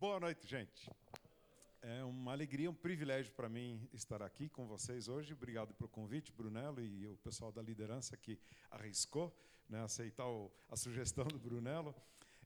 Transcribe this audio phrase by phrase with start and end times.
[0.00, 0.90] Boa noite, gente.
[1.82, 5.34] É uma alegria, um privilégio para mim estar aqui com vocês hoje.
[5.34, 8.38] Obrigado pelo convite, Brunello e o pessoal da liderança que
[8.70, 9.30] arriscou
[9.68, 11.94] né, aceitar o, a sugestão do Brunello.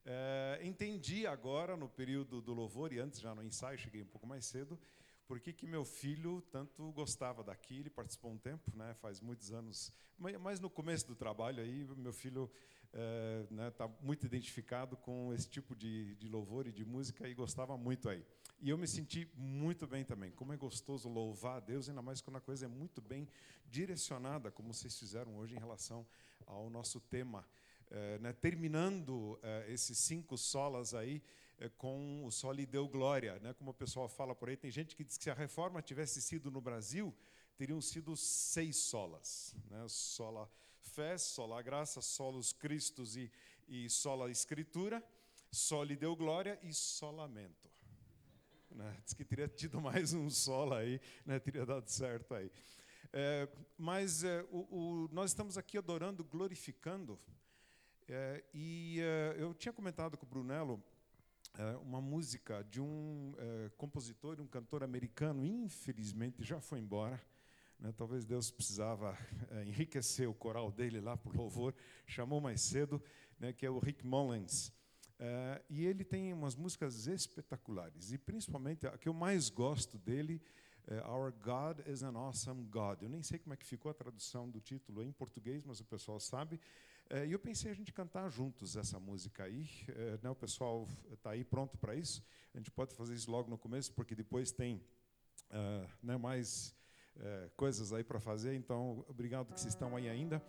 [0.04, 4.26] É, entendi agora, no período do louvor, e antes já no ensaio, cheguei um pouco
[4.26, 4.76] mais cedo,
[5.24, 9.92] por que, meu filho tanto gostava daqui, ele participou um tempo, né, faz muitos anos,
[10.40, 12.50] mas no começo do trabalho aí, meu filho
[12.94, 17.28] está é, né, tá muito identificado com esse tipo de, de louvor e de música
[17.28, 18.24] e gostava muito aí.
[18.60, 20.30] E eu me senti muito bem também.
[20.30, 23.28] Como é gostoso louvar a Deus, ainda mais quando a coisa é muito bem
[23.66, 26.06] direcionada, como vocês fizeram hoje em relação
[26.46, 27.44] ao nosso tema.
[27.90, 31.22] É, né, terminando é, esses cinco solas aí
[31.58, 33.38] é, com o Sol lhe deu glória.
[33.40, 35.82] Né, como o pessoal fala por aí, tem gente que diz que se a reforma
[35.82, 37.12] tivesse sido no Brasil,
[37.56, 39.54] teriam sido seis solas.
[39.68, 40.48] Né, sola
[40.84, 43.30] fé, sola graça, solos Cristos e,
[43.66, 45.02] e sola escritura,
[45.50, 47.70] só lhe deu glória e só lamento.
[48.70, 48.96] Né?
[49.04, 51.38] Diz que teria tido mais um solo aí, né?
[51.38, 52.50] teria dado certo aí.
[53.12, 57.18] É, mas é, o, o, nós estamos aqui adorando, glorificando,
[58.08, 60.82] é, e é, eu tinha comentado com o Brunello
[61.56, 67.22] é, uma música de um é, compositor, um cantor americano, infelizmente já foi embora,
[67.78, 69.16] né, talvez Deus precisava
[69.50, 71.74] é, enriquecer o coral dele lá por louvor,
[72.06, 73.02] chamou mais cedo,
[73.38, 74.72] né, que é o Rick Mullins.
[75.18, 80.40] É, e ele tem umas músicas espetaculares, e principalmente a que eu mais gosto dele
[80.86, 83.02] é Our God is an Awesome God.
[83.02, 85.84] Eu nem sei como é que ficou a tradução do título em português, mas o
[85.84, 86.60] pessoal sabe.
[87.26, 89.66] E eu pensei a gente cantar juntos essa música aí.
[90.22, 92.22] Né, o pessoal está aí pronto para isso.
[92.52, 94.76] A gente pode fazer isso logo no começo, porque depois tem
[95.50, 96.74] uh, né, mais
[97.20, 100.42] é, coisas aí para fazer, então obrigado que vocês estão aí ainda.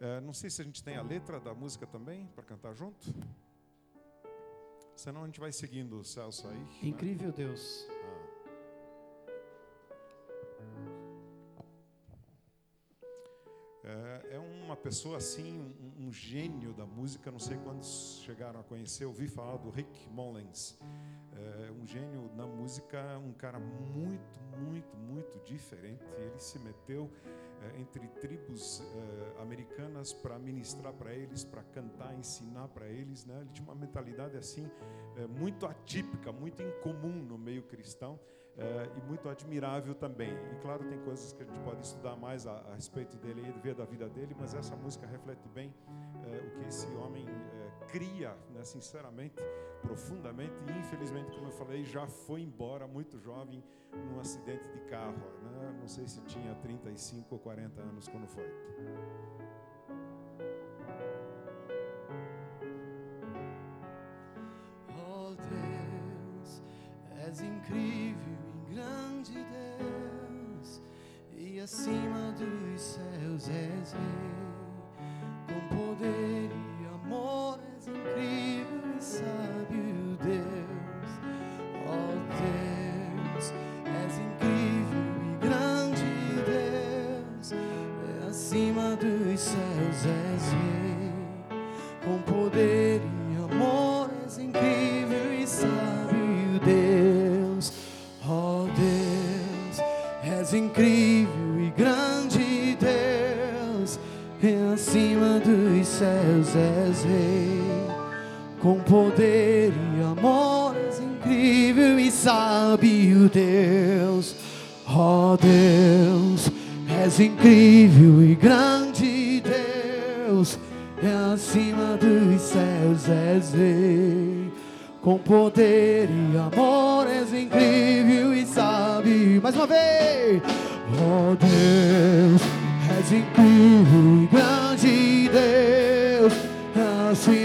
[0.00, 3.12] É, não sei se a gente tem a letra da música também para cantar junto.
[4.94, 6.88] Senão a gente vai seguindo o Celso aí.
[6.88, 7.34] Incrível né?
[7.36, 7.86] Deus.
[7.88, 8.17] É,
[14.30, 17.30] é uma pessoa assim, um, um, gênio da música.
[17.30, 20.76] Não sei quantos chegaram a conhecer, ouvi falar do Rick Mullins
[21.38, 26.04] é um gênio na música, um cara muito, muito, muito diferente.
[26.16, 27.10] Ele se meteu
[27.62, 33.24] é, entre tribos é, americanas para ministrar para eles, para cantar, ensinar para eles.
[33.24, 33.38] Né?
[33.40, 34.68] Ele tinha uma mentalidade assim
[35.16, 38.18] é, muito atípica, muito incomum no meio cristão.
[38.58, 40.32] É, e muito admirável também.
[40.52, 43.60] E claro, tem coisas que a gente pode estudar mais a, a respeito dele e
[43.60, 45.72] ver da vida dele, mas essa música reflete bem
[46.24, 49.36] é, o que esse homem é, cria, né, sinceramente,
[49.80, 50.52] profundamente.
[50.66, 55.14] E infelizmente, como eu falei, já foi embora muito jovem num acidente de carro.
[55.40, 55.78] Né?
[55.80, 58.44] Não sei se tinha 35 ou 40 anos quando foi.
[64.98, 66.62] Oh Deus,
[67.24, 68.07] és incrível
[71.58, 74.30] e acima dos céus és rei,
[75.48, 81.10] com poder e amor és incrível e sábio Deus,
[81.84, 83.46] ó oh Deus,
[84.04, 86.10] és incrível e grande
[86.46, 90.97] Deus, e acima dos céus és rei,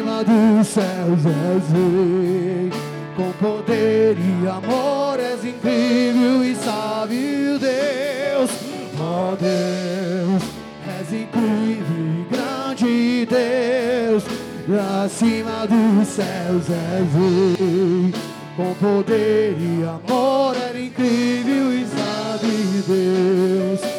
[0.03, 2.71] acima dos céus és rei.
[3.15, 8.49] Com poder e amor és incrível e sábio Deus,
[8.99, 10.43] oh Deus,
[10.99, 14.23] és incrível e grande Deus
[15.05, 18.13] acima dos céus és rei,
[18.57, 23.92] com poder e amor era incrível e sabe Deus.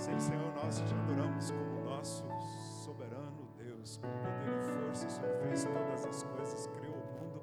[0.00, 2.24] Sim, Senhor, nós te adoramos como nosso
[2.82, 5.06] soberano Deus, com poder e força.
[5.06, 7.42] O Senhor fez todas as coisas, criou o mundo,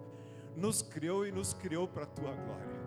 [0.55, 2.77] nos criou e nos criou para a tua glória.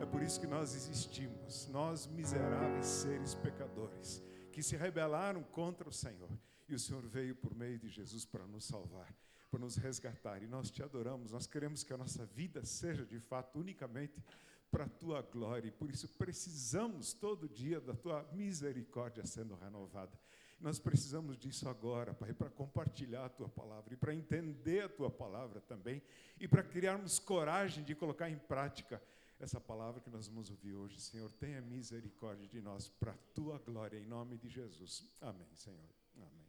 [0.00, 5.92] É por isso que nós existimos, nós miseráveis seres pecadores, que se rebelaram contra o
[5.92, 6.30] Senhor.
[6.66, 9.14] E o Senhor veio por meio de Jesus para nos salvar,
[9.50, 10.42] para nos resgatar.
[10.42, 14.24] E nós te adoramos, nós queremos que a nossa vida seja de fato unicamente
[14.70, 15.68] para a tua glória.
[15.68, 20.18] E por isso precisamos todo dia da tua misericórdia sendo renovada.
[20.60, 25.10] Nós precisamos disso agora, Pai, para compartilhar a tua palavra e para entender a tua
[25.10, 26.02] palavra também
[26.38, 29.02] e para criarmos coragem de colocar em prática
[29.40, 31.00] essa palavra que nós vamos ouvir hoje.
[31.00, 35.02] Senhor, tenha misericórdia de nós para a tua glória, em nome de Jesus.
[35.22, 35.88] Amém, Senhor.
[36.16, 36.46] Amém.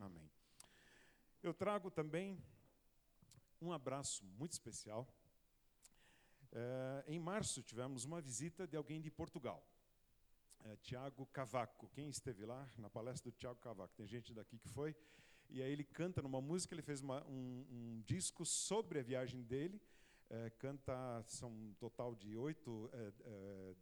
[0.00, 0.30] Amém.
[1.42, 2.42] Eu trago também
[3.60, 5.06] um abraço muito especial.
[6.52, 9.64] Eh, em março tivemos uma visita de alguém de Portugal,
[10.64, 11.88] eh, Tiago Cavaco.
[11.90, 13.94] Quem esteve lá na palestra do Tiago Cavaco?
[13.94, 14.94] Tem gente daqui que foi.
[15.48, 19.42] E aí ele canta numa música, ele fez uma- um, um disco sobre a viagem
[19.42, 19.80] dele.
[20.32, 22.88] eh, canta, são um total de oito,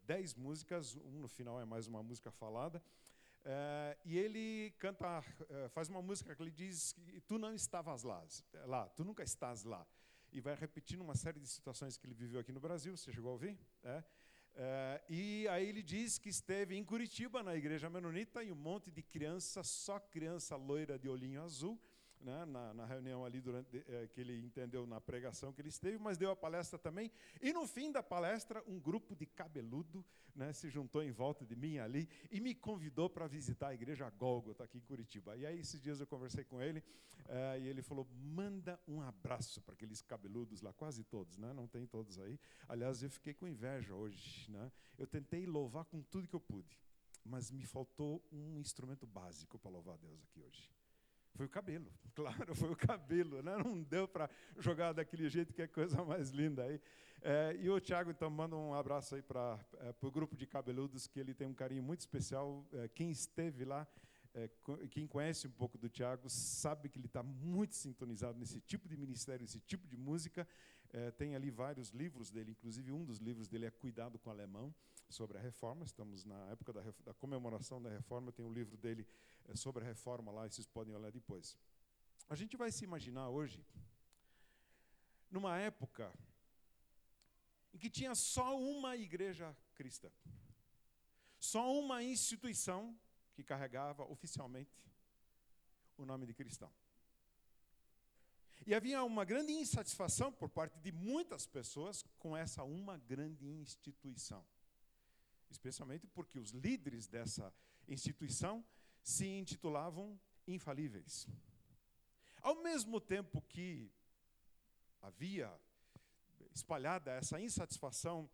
[0.07, 2.83] dez músicas, um no final é mais uma música falada.
[4.03, 5.21] E ele canta,
[5.69, 6.95] faz uma música que ele diz
[7.27, 8.27] tu não estavas lá,
[8.65, 9.87] lá, tu nunca estás lá.
[10.33, 13.31] E vai repetindo uma série de situações que ele viveu aqui no Brasil, você chegou
[13.31, 13.59] a ouvir?
[13.83, 14.05] É.
[14.55, 18.91] Eh, e aí ele diz que esteve em Curitiba, na igreja menonita, e um monte
[18.91, 21.81] de criança, só criança loira de olhinho azul,
[22.21, 25.99] né, na, na reunião ali durante eh, que ele entendeu na pregação que ele esteve,
[25.99, 27.11] mas deu a palestra também.
[27.41, 30.05] E no fim da palestra, um grupo de cabeludo
[30.35, 34.09] né, se juntou em volta de mim ali e me convidou para visitar a igreja
[34.11, 35.37] Gólgota aqui em Curitiba.
[35.37, 36.83] E aí esses dias eu conversei com ele
[37.27, 41.53] eh, e ele falou: manda um abraço para aqueles cabeludos lá, quase todos, né?
[41.53, 42.39] Não tem todos aí.
[42.69, 44.71] Aliás, eu fiquei com inveja hoje, né?
[44.97, 46.79] Eu tentei louvar com tudo que eu pude,
[47.25, 50.78] mas me faltou um instrumento básico para louvar a Deus aqui hoje.
[51.35, 53.57] Foi o cabelo, claro, foi o cabelo, né?
[53.57, 54.29] não deu para
[54.59, 56.81] jogar daquele jeito que é coisa mais linda aí.
[57.21, 61.07] É, e o Tiago, então, manda um abraço aí para é, o grupo de cabeludos,
[61.07, 62.65] que ele tem um carinho muito especial.
[62.73, 63.87] É, quem esteve lá,
[64.35, 64.49] é,
[64.91, 68.97] quem conhece um pouco do Tiago, sabe que ele está muito sintonizado nesse tipo de
[68.97, 70.47] ministério, nesse tipo de música.
[70.91, 74.33] É, tem ali vários livros dele, inclusive um dos livros dele é Cuidado com o
[74.33, 74.75] Alemão,
[75.09, 75.85] sobre a reforma.
[75.85, 79.07] Estamos na época da, da comemoração da reforma, tem o livro dele
[79.55, 81.57] sobre a reforma lá, vocês podem olhar depois.
[82.29, 83.65] A gente vai se imaginar hoje,
[85.31, 86.13] numa época
[87.73, 90.11] em que tinha só uma igreja cristã,
[91.39, 92.99] só uma instituição
[93.35, 94.83] que carregava oficialmente
[95.97, 96.73] o nome de cristão.
[98.67, 104.45] E havia uma grande insatisfação por parte de muitas pessoas com essa uma grande instituição.
[105.49, 107.55] Especialmente porque os líderes dessa
[107.87, 108.63] instituição
[109.09, 111.27] se intitulavam infalíveis.
[112.43, 113.91] Ao mesmo tempo que
[115.01, 115.51] havia
[116.55, 118.29] espalhada essa insatisfação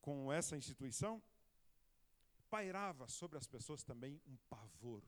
[0.00, 1.20] com essa instituição,
[2.48, 5.02] pairava sobre as pessoas também um pavor,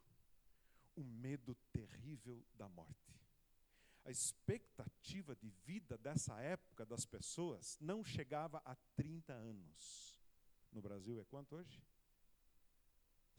[0.96, 3.16] um medo terrível da morte.
[4.04, 10.20] A expectativa de vida dessa época das pessoas não chegava a 30 anos.
[10.72, 11.80] No Brasil é quanto hoje?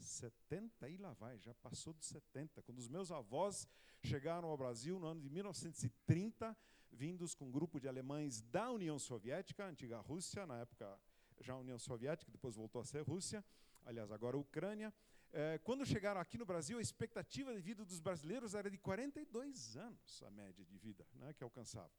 [0.07, 2.61] 70 e lá vai, já passou dos 70.
[2.63, 3.67] Quando os meus avós
[4.03, 6.55] chegaram ao Brasil no ano de 1930,
[6.91, 10.99] vindos com um grupo de alemães da União Soviética, antiga Rússia, na época
[11.39, 13.43] já União Soviética, depois voltou a ser Rússia,
[13.85, 14.93] aliás, agora Ucrânia.
[15.31, 19.75] É, quando chegaram aqui no Brasil, a expectativa de vida dos brasileiros era de 42
[19.77, 21.91] anos, a média de vida né, que alcançavam.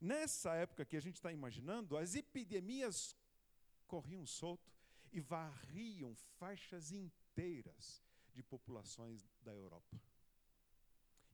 [0.00, 3.16] Nessa época que a gente está imaginando, as epidemias
[3.86, 4.72] corriam solto
[5.12, 7.19] e varriam faixas inteiras
[8.34, 10.00] de populações da Europa.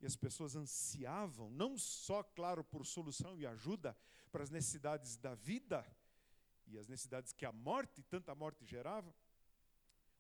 [0.00, 3.96] E as pessoas ansiavam, não só, claro, por solução e ajuda
[4.30, 5.86] para as necessidades da vida
[6.66, 9.14] e as necessidades que a morte, tanta morte gerava,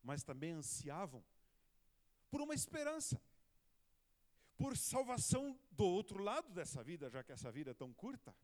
[0.02, 1.22] mas também ansiavam
[2.30, 3.20] por uma esperança,
[4.56, 8.34] por salvação do outro lado dessa vida, já que essa vida é tão curta.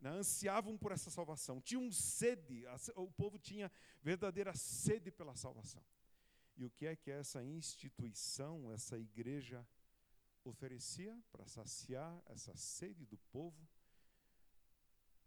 [0.00, 0.10] Né?
[0.10, 2.64] Ansiavam por essa salvação, tinham sede,
[2.94, 3.70] o povo tinha
[4.02, 5.84] verdadeira sede pela salvação.
[6.56, 9.66] E o que é que essa instituição, essa igreja,
[10.44, 13.68] oferecia para saciar essa sede do povo?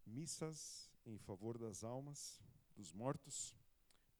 [0.06, 2.40] Missas em favor das almas
[2.74, 3.56] dos mortos,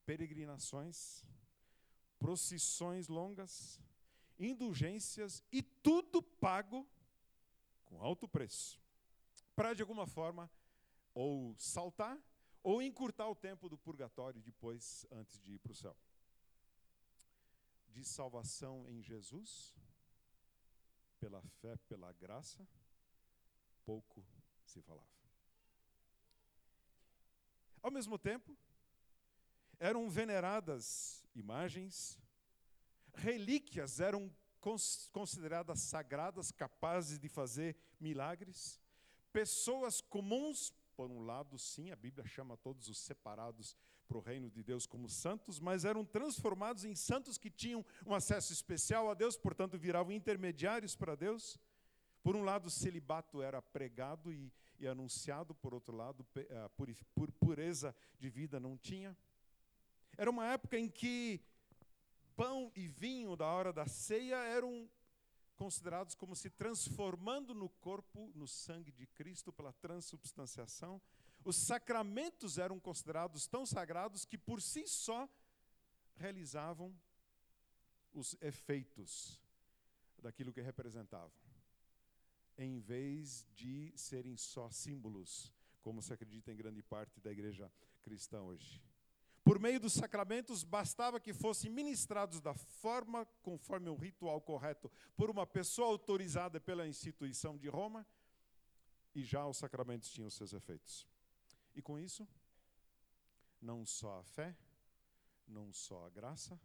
[0.05, 1.25] peregrinações,
[2.19, 3.81] procissões longas,
[4.39, 6.87] indulgências e tudo pago
[7.85, 8.79] com alto preço,
[9.55, 10.51] para de alguma forma
[11.15, 12.19] ou saltar
[12.63, 15.97] ou encurtar o tempo do purgatório depois, antes de ir para o céu.
[17.99, 19.75] De salvação em Jesus,
[21.19, 22.65] pela fé, pela graça,
[23.85, 24.25] pouco
[24.65, 25.09] se falava.
[27.83, 28.57] Ao mesmo tempo,
[29.81, 32.17] eram veneradas imagens,
[33.15, 34.33] relíquias eram
[35.11, 38.81] consideradas sagradas, capazes de fazer milagres.
[39.33, 43.77] Pessoas comuns, por um lado, sim, a Bíblia chama todos os separados
[44.09, 48.15] para o reino de Deus como santos, mas eram transformados em santos que tinham um
[48.15, 51.61] acesso especial a Deus, portanto, viravam intermediários para Deus.
[52.23, 54.51] Por um lado, o celibato era pregado e,
[54.81, 56.27] e anunciado, por outro lado,
[56.65, 56.71] a
[57.39, 59.17] pureza de vida não tinha.
[60.17, 61.41] Era uma época em que
[62.35, 64.89] pão e vinho da hora da ceia eram
[65.57, 71.03] considerados como se transformando no corpo, no sangue de Cristo pela transubstanciação.
[71.49, 75.27] Os sacramentos eram considerados tão sagrados que por si só
[76.15, 76.95] realizavam
[78.13, 79.41] os efeitos
[80.19, 81.33] daquilo que representavam,
[82.59, 85.51] em vez de serem só símbolos,
[85.81, 88.83] como se acredita em grande parte da igreja cristã hoje.
[89.43, 95.31] Por meio dos sacramentos, bastava que fossem ministrados da forma, conforme o ritual correto, por
[95.31, 98.07] uma pessoa autorizada pela instituição de Roma,
[99.15, 101.09] e já os sacramentos tinham seus efeitos.
[101.79, 102.27] E com isso,
[103.63, 104.57] não só a fé,
[105.47, 106.61] não só a graça,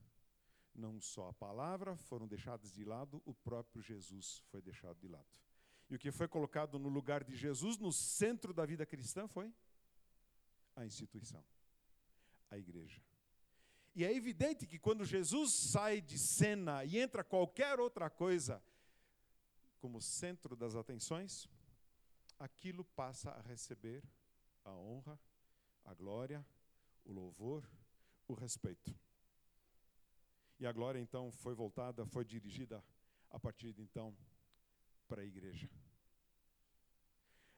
[0.74, 5.30] não só a palavra foram deixadas de lado, o próprio Jesus foi deixado de lado.
[5.88, 9.54] E o que foi colocado no lugar de Jesus, no centro da vida cristã, foi
[10.76, 11.46] a instituição
[12.50, 13.00] a igreja.
[13.94, 18.64] E é evidente que quando Jesus sai de cena e entra qualquer outra coisa
[19.80, 21.48] como centro das atenções,
[22.40, 24.04] aquilo passa a receber
[24.64, 25.20] a honra,
[25.86, 26.46] a glória,
[27.04, 27.70] o louvor,
[28.28, 28.96] o respeito.
[30.60, 32.84] E a glória então foi voltada, foi dirigida
[33.30, 34.16] a partir de então
[35.08, 35.70] para a igreja.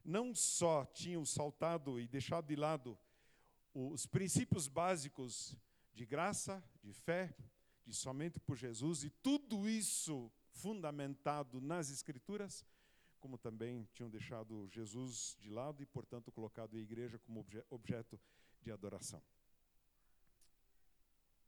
[0.03, 2.97] Não só tinham saltado e deixado de lado
[3.73, 5.55] os princípios básicos
[5.93, 7.35] de graça, de fé,
[7.85, 12.65] de somente por Jesus, e tudo isso fundamentado nas Escrituras,
[13.19, 18.19] como também tinham deixado Jesus de lado e, portanto, colocado a igreja como obje objeto
[18.61, 19.21] de adoração.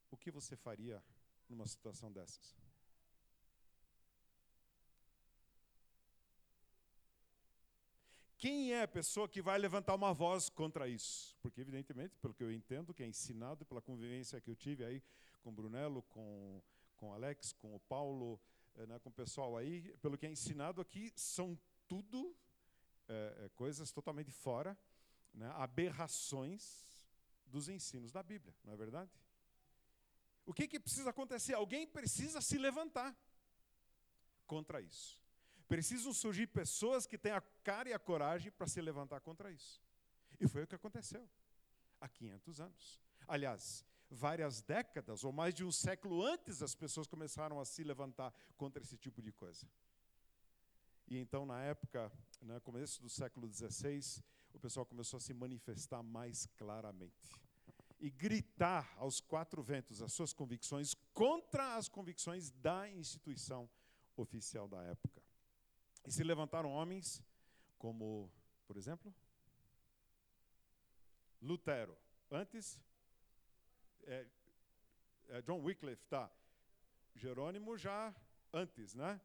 [0.09, 1.03] O que você faria
[1.50, 2.55] numa situação dessas?
[8.38, 11.36] Quem é a pessoa que vai levantar uma voz contra isso?
[11.41, 15.01] Porque, evidentemente, pelo que eu entendo, que é ensinado pela convivência que eu tive aí
[15.41, 16.62] com o Brunello, com,
[16.95, 18.39] com o Alex, com o Paulo,
[18.86, 21.57] né, com o pessoal aí, pelo que é ensinado aqui, são
[21.88, 22.36] tudo
[23.07, 24.77] é, coisas totalmente fora,
[25.34, 26.86] né, aberrações
[27.46, 29.12] dos ensinos da Bíblia, não é verdade?
[30.46, 31.53] O que, que precisa acontecer?
[31.53, 33.15] Alguém precisa se levantar
[34.46, 35.19] contra isso.
[35.67, 39.81] Precisam surgir pessoas que tenham a cara e a coragem para se levantar contra isso.
[40.39, 41.27] E foi o que aconteceu
[42.00, 43.01] há 500 anos.
[43.27, 48.34] Aliás, várias décadas ou mais de um século antes, as pessoas começaram a se levantar
[48.56, 49.68] contra esse tipo de coisa.
[51.08, 52.12] E então, na época,
[52.42, 54.22] no né, começo do século XVI,
[54.54, 57.42] o pessoal começou a se manifestar mais claramente
[58.00, 63.70] e gritar aos quatro ventos as suas convicções contra as convicções da instituição
[64.16, 65.22] oficial da época.
[66.06, 67.22] E se levantaram homens
[67.78, 68.32] como,
[68.66, 69.14] por exemplo,
[71.42, 71.98] Lutero.
[72.30, 72.80] Antes,
[74.04, 74.25] é,
[75.30, 76.32] é John Wycliffe, tá.
[77.16, 78.13] Jerônimo já
[78.54, 79.20] antes, né?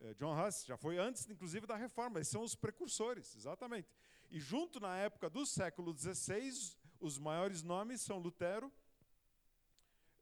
[0.00, 2.18] Eh, John Huss já foi antes, inclusive, da reforma.
[2.18, 3.88] Eles são os precursores, exatamente.
[4.30, 8.72] E junto na época do século XVI, os maiores nomes são Lutero,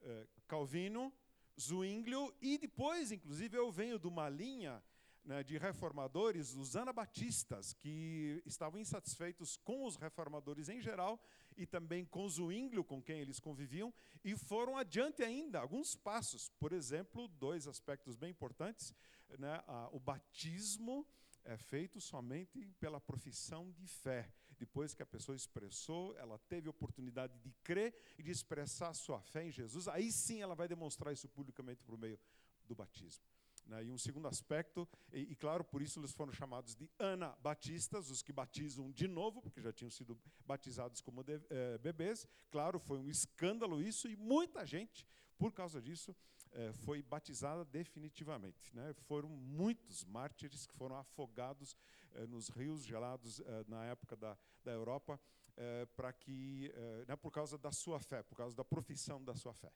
[0.03, 1.12] eh, Calvino,
[1.59, 4.83] Zwinglio, e depois, inclusive, eu venho de uma linha
[5.31, 11.23] né, de reformadores, os anabatistas, que estavam insatisfeitos com os reformadores em geral
[11.57, 13.95] e também com Zwinglio, com quem eles conviviam,
[14.25, 16.51] e foram adiante ainda, alguns passos.
[16.59, 18.93] Por exemplo, dois aspectos bem importantes.
[19.39, 21.07] Né, a, o batismo
[21.45, 24.29] é feito somente pela profissão de fé.
[24.59, 29.45] Depois que a pessoa expressou, ela teve oportunidade de crer e de expressar sua fé
[29.45, 32.19] em Jesus, aí sim ela vai demonstrar isso publicamente por meio
[32.67, 33.30] do batismo.
[33.71, 33.85] Né?
[33.85, 38.21] E um segundo aspecto, e, e, claro, por isso eles foram chamados de anabatistas, os
[38.21, 42.27] que batizam de novo, porque já tinham sido batizados como de, eh, bebês.
[42.50, 45.07] Claro, foi um escândalo isso, e muita gente,
[45.39, 46.15] por causa disso,
[46.50, 48.75] eh, foi batizada definitivamente.
[48.75, 48.93] Né?
[49.07, 51.77] Foram muitos mártires que foram afogados
[52.15, 55.21] eh, nos rios gelados eh, na época da, da Europa,
[55.57, 59.37] eh, para que, eh, né, por causa da sua fé, por causa da profissão da
[59.37, 59.71] sua fé.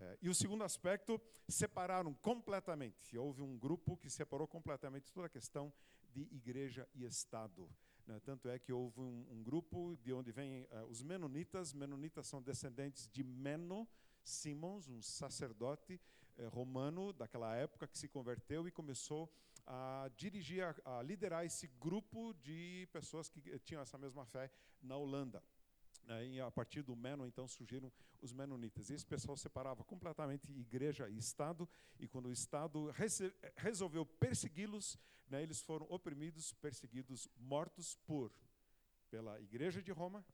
[0.00, 3.16] É, e o segundo aspecto, separaram completamente.
[3.16, 5.72] Houve um grupo que separou completamente toda a questão
[6.10, 7.68] de igreja e Estado.
[8.06, 8.20] Né?
[8.20, 11.72] Tanto é que houve um, um grupo de onde vêm uh, os Menonitas.
[11.72, 13.88] Menonitas são descendentes de Meno
[14.24, 16.00] Simons, um sacerdote
[16.38, 19.32] uh, romano daquela época que se converteu e começou
[19.66, 24.50] a dirigir, a, a liderar esse grupo de pessoas que tinham essa mesma fé
[24.82, 25.42] na Holanda.
[26.04, 28.90] Né, e a partir do Menon, então, surgiram os Menonitas.
[28.90, 31.68] Esse pessoal separava completamente igreja e Estado,
[31.98, 32.92] e quando o Estado
[33.56, 38.32] resolveu persegui-los, né, eles foram oprimidos, perseguidos, mortos por
[39.10, 40.24] pela Igreja de Roma,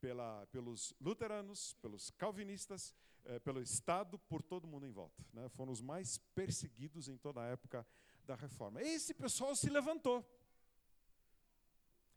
[0.00, 2.92] pela, pelos luteranos, pelos calvinistas,
[3.24, 5.24] eh, pelo Estado, por todo mundo em volta.
[5.32, 7.86] Né, foram os mais perseguidos em toda a época
[8.26, 8.82] da Reforma.
[8.82, 10.28] Esse pessoal se levantou.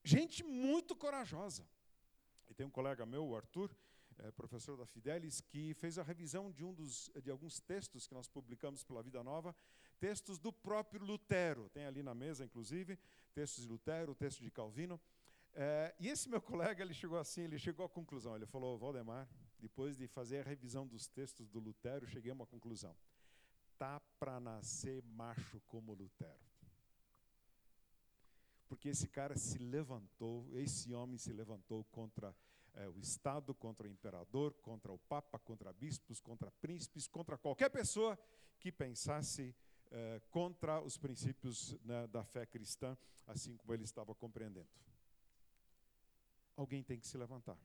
[0.04, 1.68] Gente muito corajosa.
[2.50, 3.76] E tem um colega meu, o Arthur,
[4.20, 8.14] é, professor da Fidelis, que fez a revisão de um dos de alguns textos que
[8.14, 9.56] nós publicamos pela Vida Nova,
[10.00, 11.70] textos do próprio Lutero.
[11.70, 12.98] Tem ali na mesa, inclusive,
[13.34, 15.00] textos de Lutero, texto de Calvino.
[15.54, 18.36] É, e esse meu colega, ele chegou assim, ele chegou à conclusão.
[18.36, 19.28] Ele falou, Valdemar,
[19.60, 22.96] depois de fazer a revisão dos textos do Lutero, cheguei a uma conclusão.
[23.78, 26.47] Tá para nascer macho como Lutero
[28.68, 32.36] porque esse cara se levantou, esse homem se levantou contra
[32.74, 37.70] é, o Estado, contra o imperador, contra o Papa, contra bispos, contra príncipes, contra qualquer
[37.70, 38.18] pessoa
[38.60, 39.56] que pensasse
[39.90, 44.70] é, contra os princípios né, da fé cristã, assim como ele estava compreendendo.
[46.56, 47.58] Alguém tem que se levantar.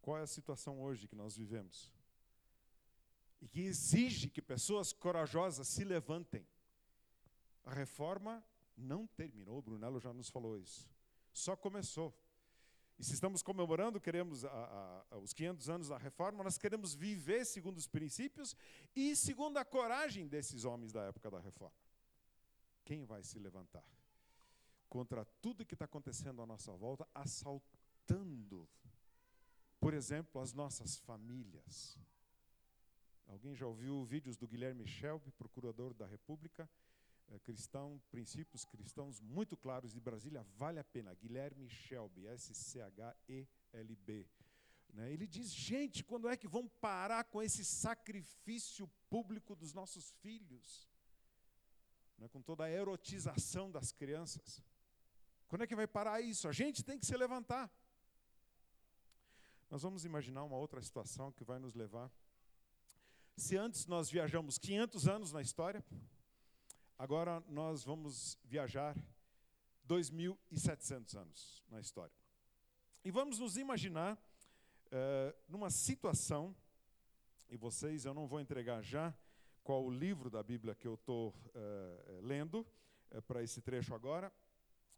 [0.00, 1.92] Qual é a situação hoje que nós vivemos?
[3.40, 6.46] E que exige que pessoas corajosas se levantem.
[7.64, 8.44] A reforma
[8.76, 10.88] não terminou, o Brunello já nos falou isso.
[11.32, 12.14] Só começou.
[12.98, 17.44] E se estamos comemorando, queremos a, a, os 500 anos da reforma, nós queremos viver
[17.44, 18.54] segundo os princípios
[18.94, 21.76] e segundo a coragem desses homens da época da reforma.
[22.84, 23.84] Quem vai se levantar
[24.88, 28.68] contra tudo que está acontecendo à nossa volta, assaltando,
[29.80, 31.98] por exemplo, as nossas famílias?
[33.26, 36.68] Alguém já ouviu vídeos do Guilherme Shelby, procurador da República?
[37.28, 41.14] É, cristão, princípios cristãos muito claros de Brasília, vale a pena.
[41.14, 44.26] Guilherme Shelby, S-C-H-E-L-B.
[44.92, 45.12] Né?
[45.12, 50.88] Ele diz: gente, quando é que vão parar com esse sacrifício público dos nossos filhos?
[52.18, 52.28] Né?
[52.28, 54.62] Com toda a erotização das crianças.
[55.48, 56.48] Quando é que vai parar isso?
[56.48, 57.70] A gente tem que se levantar.
[59.70, 62.10] Nós vamos imaginar uma outra situação que vai nos levar.
[63.36, 65.82] Se antes nós viajamos 500 anos na história,
[67.02, 68.96] Agora nós vamos viajar
[69.88, 72.14] 2.700 anos na história.
[73.04, 76.54] E vamos nos imaginar uh, numa situação,
[77.50, 79.12] e vocês, eu não vou entregar já
[79.64, 82.64] qual o livro da Bíblia que eu estou uh, lendo
[83.10, 84.32] uh, para esse trecho agora,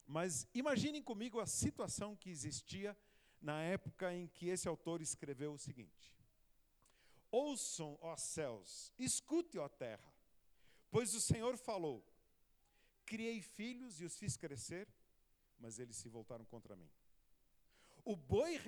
[0.06, 2.94] mas imaginem comigo a situação que existia
[3.40, 6.14] na época em que esse autor escreveu o seguinte:
[7.30, 10.13] Ouçam, ó céus, escute, ó terra
[10.94, 12.06] Pois o Senhor falou:
[13.04, 14.86] Criei filhos e os fiz crescer,
[15.58, 16.88] mas eles se voltaram contra mim.
[18.04, 18.60] O boi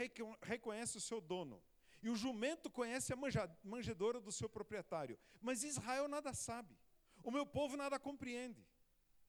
[0.42, 1.62] reconhece o seu dono,
[2.02, 3.16] e o jumento conhece a
[3.62, 6.76] manjedoura do seu proprietário, mas Israel nada sabe,
[7.22, 8.66] o meu povo nada compreende.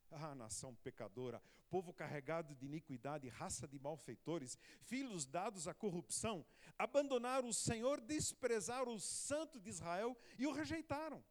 [0.09, 6.43] Ah, nação pecadora, povo carregado de iniquidade, raça de malfeitores, filhos dados à corrupção,
[6.79, 11.23] abandonaram o Senhor, desprezaram o Santo de Israel e o rejeitaram.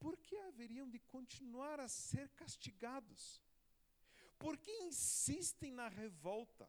[0.00, 3.40] Por que haveriam de continuar a ser castigados?
[4.38, 6.68] Por que insistem na revolta?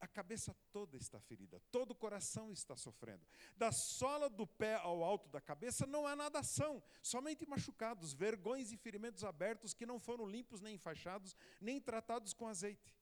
[0.00, 3.22] a cabeça toda está ferida, todo o coração está sofrendo.
[3.54, 8.78] Da sola do pé ao alto da cabeça não há nadação, somente machucados, vergões e
[8.78, 12.94] ferimentos abertos que não foram limpos nem enfaixados, nem tratados com azeite.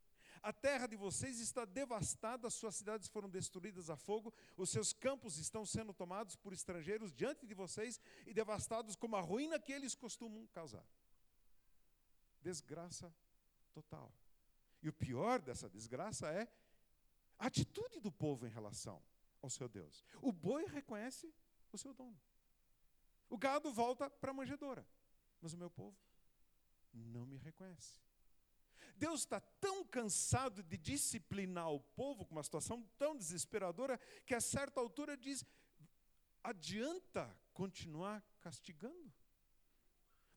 [0.43, 4.93] A terra de vocês está devastada, as suas cidades foram destruídas a fogo, os seus
[4.93, 9.73] campos estão sendo tomados por estrangeiros diante de vocês e devastados como a ruína que
[9.73, 10.85] eles costumam causar.
[12.41, 13.15] Desgraça
[13.73, 14.13] total.
[14.83, 16.49] E o pior dessa desgraça é
[17.39, 19.03] a atitude do povo em relação
[19.43, 20.05] ao seu Deus.
[20.21, 21.33] O boi reconhece
[21.73, 22.19] o seu dono.
[23.29, 24.87] O gado volta para a manjedoura.
[25.41, 25.97] Mas o meu povo
[26.93, 27.95] não me reconhece.
[28.99, 34.41] Deus está tão cansado de disciplinar o povo com uma situação tão desesperadora que a
[34.41, 35.45] certa altura diz:
[36.43, 39.13] adianta continuar castigando?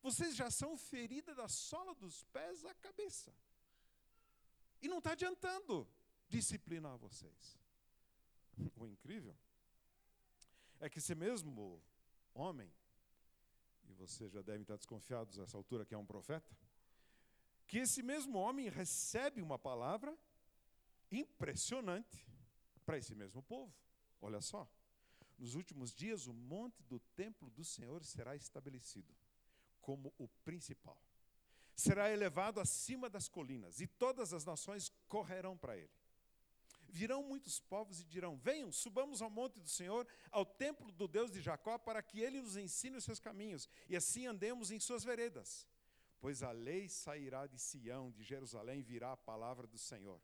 [0.02, 3.34] Vocês já são ferida da sola dos pés à cabeça.
[4.82, 5.88] E não está adiantando
[6.28, 7.60] disciplinar vocês.
[8.76, 9.36] O incrível
[10.80, 11.82] é que esse mesmo
[12.34, 12.72] homem,
[13.88, 16.56] e você já deve estar desconfiados nessa altura que é um profeta,
[17.72, 20.14] que esse mesmo homem recebe uma palavra
[21.10, 22.28] impressionante
[22.86, 23.74] para esse mesmo povo.
[24.22, 24.70] Olha só.
[25.40, 29.16] Nos últimos dias, o monte do templo do Senhor será estabelecido
[29.80, 31.02] como o principal.
[31.74, 35.96] Será elevado acima das colinas, e todas as nações correrão para ele.
[36.90, 41.32] Virão muitos povos e dirão: Venham, subamos ao monte do Senhor, ao templo do Deus
[41.32, 45.06] de Jacó, para que ele nos ensine os seus caminhos, e assim andemos em suas
[45.06, 45.71] veredas.
[46.22, 50.22] Pois a lei sairá de Sião, de Jerusalém virá a palavra do Senhor.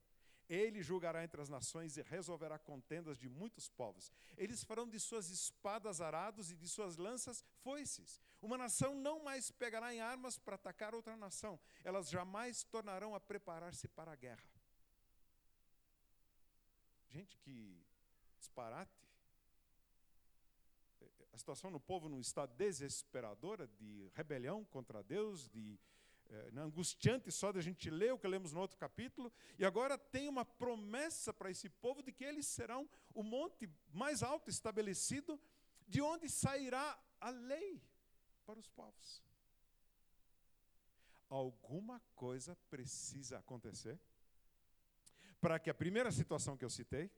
[0.48, 4.12] Ele julgará entre as nações e resolverá contendas de muitos povos.
[4.38, 8.22] Eles farão de suas espadas arados e de suas lanças foices.
[8.42, 11.60] Uma nação não mais pegará em armas para atacar outra nação.
[11.84, 14.48] Elas jamais tornarão a preparar-se para a guerra.
[17.10, 17.84] Gente, que
[18.38, 19.07] disparate.
[21.32, 25.80] A situação no povo não está desesperadora de rebelião contra Deus, de
[26.30, 30.28] é, angustiante só da gente ler o que lemos no outro capítulo, e agora tem
[30.28, 35.40] uma promessa para esse povo de que eles serão o monte mais alto estabelecido,
[35.88, 37.82] de onde sairá a lei
[38.46, 39.24] para os povos.
[41.30, 44.00] Alguma coisa precisa acontecer
[45.40, 47.12] para que a primeira situação que eu citei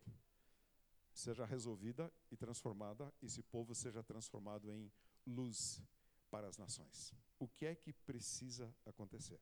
[1.20, 4.92] seja resolvida e transformada, esse povo seja transformado em
[5.26, 5.82] luz
[6.30, 7.14] para as nações.
[7.38, 9.40] O que é que precisa acontecer?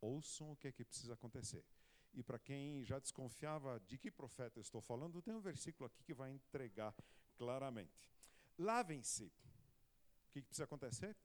[0.00, 1.64] Ouçam o que é que precisa acontecer.
[2.12, 6.12] E para quem já desconfiava de que profeta estou falando, tem um versículo aqui que
[6.12, 6.94] vai entregar
[7.36, 8.10] claramente.
[8.58, 9.24] Lavem-se.
[9.24, 11.16] O que, que precisa acontecer?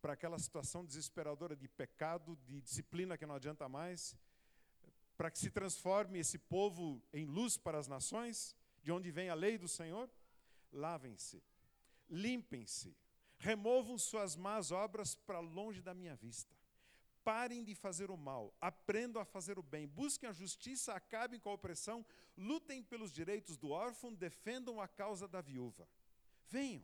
[0.00, 4.16] Para aquela situação desesperadora de pecado, de disciplina que não adianta mais,
[5.22, 9.34] para que se transforme esse povo em luz para as nações, de onde vem a
[9.34, 10.10] lei do Senhor?
[10.72, 11.40] Lavem-se,
[12.10, 12.96] limpem-se,
[13.38, 16.52] removam suas más obras para longe da minha vista.
[17.22, 21.50] Parem de fazer o mal, aprendam a fazer o bem, busquem a justiça, acabem com
[21.50, 22.04] a opressão,
[22.36, 25.88] lutem pelos direitos do órfão, defendam a causa da viúva.
[26.48, 26.82] Venham,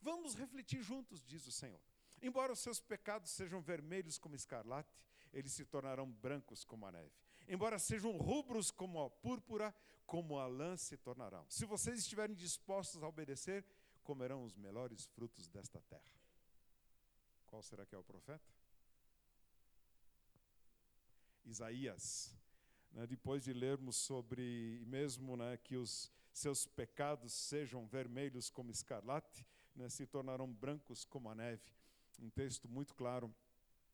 [0.00, 1.82] vamos refletir juntos, diz o Senhor.
[2.22, 4.96] Embora os seus pecados sejam vermelhos como escarlate,
[5.34, 9.74] eles se tornarão brancos como a neve embora sejam rubros como a púrpura,
[10.06, 11.44] como a lã se tornarão.
[11.48, 13.64] Se vocês estiverem dispostos a obedecer,
[14.02, 16.18] comerão os melhores frutos desta terra.
[17.46, 18.48] Qual será que é o profeta?
[21.44, 22.34] Isaías.
[22.92, 29.46] Né, depois de lermos sobre, mesmo né, que os seus pecados sejam vermelhos como escarlate,
[29.74, 31.70] né, se tornarão brancos como a neve.
[32.18, 33.34] Um texto muito claro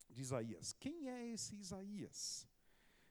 [0.09, 0.73] de Isaías.
[0.73, 2.47] Quem é esse Isaías?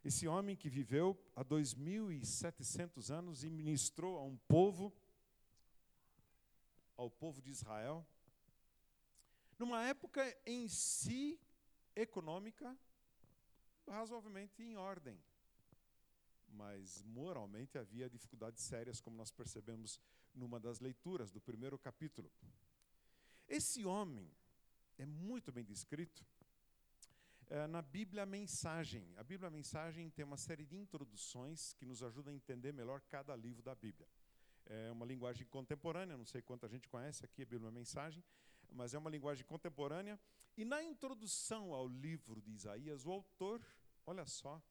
[0.05, 4.93] Esse homem que viveu há 2.700 anos e ministrou a um povo,
[6.95, 8.07] ao povo de Israel,
[9.59, 11.41] numa época em si
[11.97, 12.77] econômica
[13.89, 15.19] razoavelmente em ordem.
[16.49, 19.99] Mas moralmente havia dificuldades sérias, como nós percebemos
[20.35, 22.31] numa das leituras do primeiro capítulo.
[23.49, 24.31] Esse homem
[24.99, 26.25] é muito bem descrito
[27.69, 29.15] na Bíblia Mensagem.
[29.17, 33.35] A Bíblia Mensagem tem uma série de introduções que nos ajudam a entender melhor cada
[33.37, 34.09] livro da Bíblia.
[34.67, 38.25] É uma linguagem contemporânea, não sei quanta gente conhece aqui a Bíblia Mensagem,
[38.71, 40.19] mas é uma linguagem contemporânea.
[40.57, 43.65] E na introdução ao livro de Isaías, o autor,
[44.07, 44.63] olha só,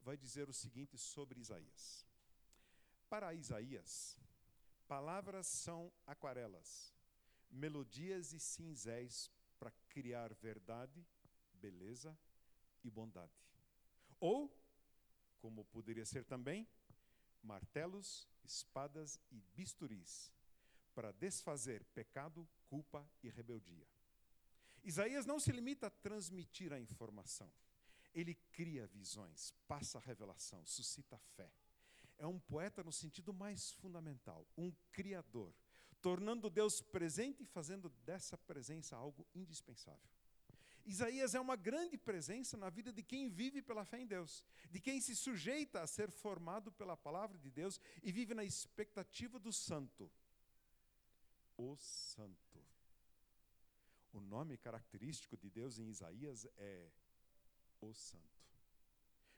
[0.00, 2.06] vai dizer o seguinte sobre Isaías.
[3.08, 4.18] Para Isaías,
[4.88, 6.94] palavras são aquarelas,
[7.50, 11.04] melodias e cinzéis para criar verdade,
[11.56, 12.16] beleza
[12.84, 13.32] e bondade.
[14.20, 14.54] Ou,
[15.40, 16.66] como poderia ser também,
[17.42, 20.32] martelos, espadas e bisturis
[20.94, 23.86] para desfazer pecado, culpa e rebeldia.
[24.82, 27.52] Isaías não se limita a transmitir a informação.
[28.14, 31.52] Ele cria visões, passa a revelação, suscita fé.
[32.16, 35.52] É um poeta no sentido mais fundamental, um criador,
[36.00, 40.15] tornando Deus presente e fazendo dessa presença algo indispensável.
[40.86, 44.78] Isaías é uma grande presença na vida de quem vive pela fé em Deus, de
[44.78, 49.52] quem se sujeita a ser formado pela palavra de Deus e vive na expectativa do
[49.52, 50.10] santo.
[51.56, 52.64] O Santo.
[54.12, 56.88] O nome característico de Deus em Isaías é
[57.80, 58.24] o Santo.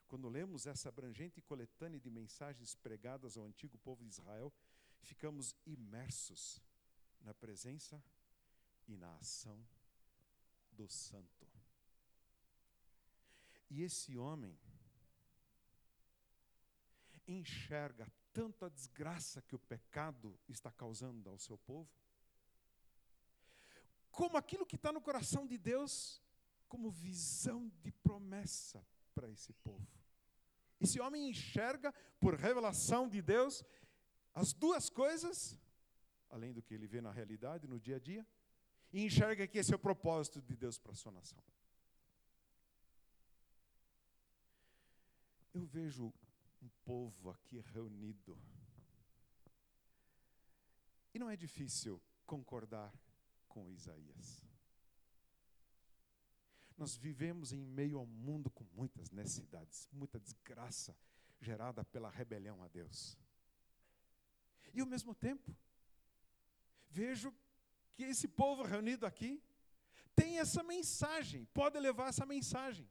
[0.07, 4.53] Quando lemos essa abrangente coletânea de mensagens pregadas ao antigo povo de Israel,
[5.01, 6.61] ficamos imersos
[7.21, 8.03] na presença
[8.87, 9.67] e na ação
[10.79, 11.45] do Santo.
[13.69, 14.57] E esse homem
[17.27, 21.91] enxerga tanto a desgraça que o pecado está causando ao seu povo,
[24.13, 26.23] como aquilo que está no coração de Deus,
[26.69, 29.87] como visão de promessa para esse povo.
[30.81, 33.65] Esse homem enxerga, por revelação de Deus,
[34.33, 35.59] as duas coisas,
[36.31, 38.27] além do que ele vê na realidade, no dia a dia,
[38.93, 41.43] e enxerga que esse é o propósito de Deus para a sua nação.
[45.53, 46.13] Eu vejo
[46.63, 48.39] um povo aqui reunido.
[51.13, 52.93] E não é difícil concordar
[53.49, 54.47] com Isaías.
[56.77, 60.97] Nós vivemos em meio ao mundo com muitas necessidades, muita desgraça
[61.41, 63.19] gerada pela rebelião a Deus.
[64.73, 65.57] E ao mesmo tempo,
[66.89, 67.35] vejo
[67.99, 69.43] que esse povo reunido aqui
[70.15, 72.89] tem essa mensagem, pode levar essa mensagem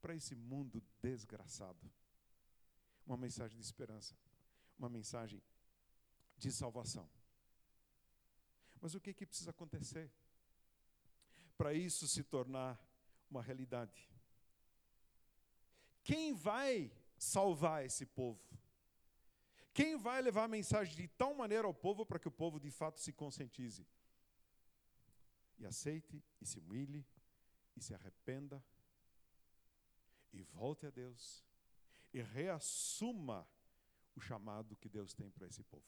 [0.00, 1.92] para esse mundo desgraçado.
[3.06, 4.16] Uma mensagem de esperança,
[4.78, 5.42] uma mensagem
[6.38, 7.06] de salvação.
[8.80, 10.10] Mas o que, que precisa acontecer
[11.58, 12.80] para isso se tornar
[13.30, 14.10] uma realidade?
[16.02, 18.42] Quem vai salvar esse povo?
[19.74, 22.70] Quem vai levar a mensagem de tal maneira ao povo para que o povo de
[22.70, 23.86] fato se conscientize?
[25.58, 27.04] E aceite, e se humilhe,
[27.76, 28.62] e se arrependa,
[30.32, 31.44] e volte a Deus,
[32.12, 33.48] e reassuma
[34.14, 35.84] o chamado que Deus tem para esse povo.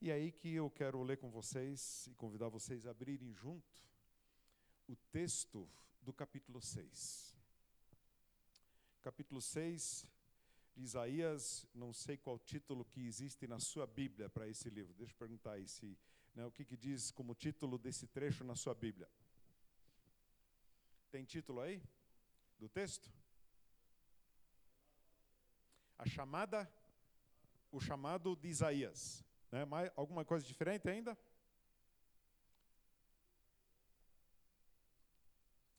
[0.00, 3.80] E é aí que eu quero ler com vocês e convidar vocês a abrirem junto
[4.88, 7.36] o texto do capítulo 6.
[9.02, 10.06] Capítulo 6
[10.74, 14.94] de Isaías, não sei qual título que existe na sua Bíblia para esse livro.
[14.94, 15.98] Deixa eu perguntar aí se,
[16.40, 19.06] né, o que, que diz como título desse trecho na sua Bíblia.
[21.10, 21.82] Tem título aí
[22.58, 23.12] do texto?
[25.98, 26.66] A chamada,
[27.70, 29.22] o chamado de Isaías.
[29.52, 29.66] Né?
[29.66, 31.18] Mais, alguma coisa diferente ainda?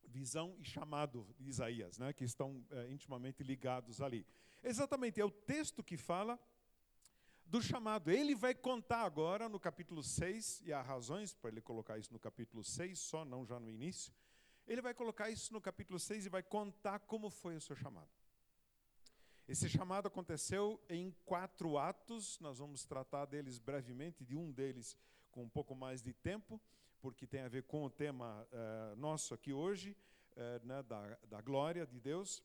[0.04, 2.14] Visão e chamado de Isaías, né?
[2.14, 4.28] que estão é, intimamente ligados ali.
[4.64, 6.40] Exatamente, é o texto que fala
[7.52, 8.10] do chamado.
[8.10, 12.18] Ele vai contar agora no capítulo 6, e há razões para ele colocar isso no
[12.18, 14.14] capítulo 6, só não já no início.
[14.66, 18.10] Ele vai colocar isso no capítulo 6 e vai contar como foi o seu chamado.
[19.50, 24.96] Esse chamado aconteceu em quatro atos, nós vamos tratar deles brevemente, de um deles
[25.30, 26.62] com um pouco mais de tempo,
[27.02, 29.98] porque tem a ver com o tema uh, nosso aqui hoje,
[30.38, 32.42] uh, né, da, da glória de Deus.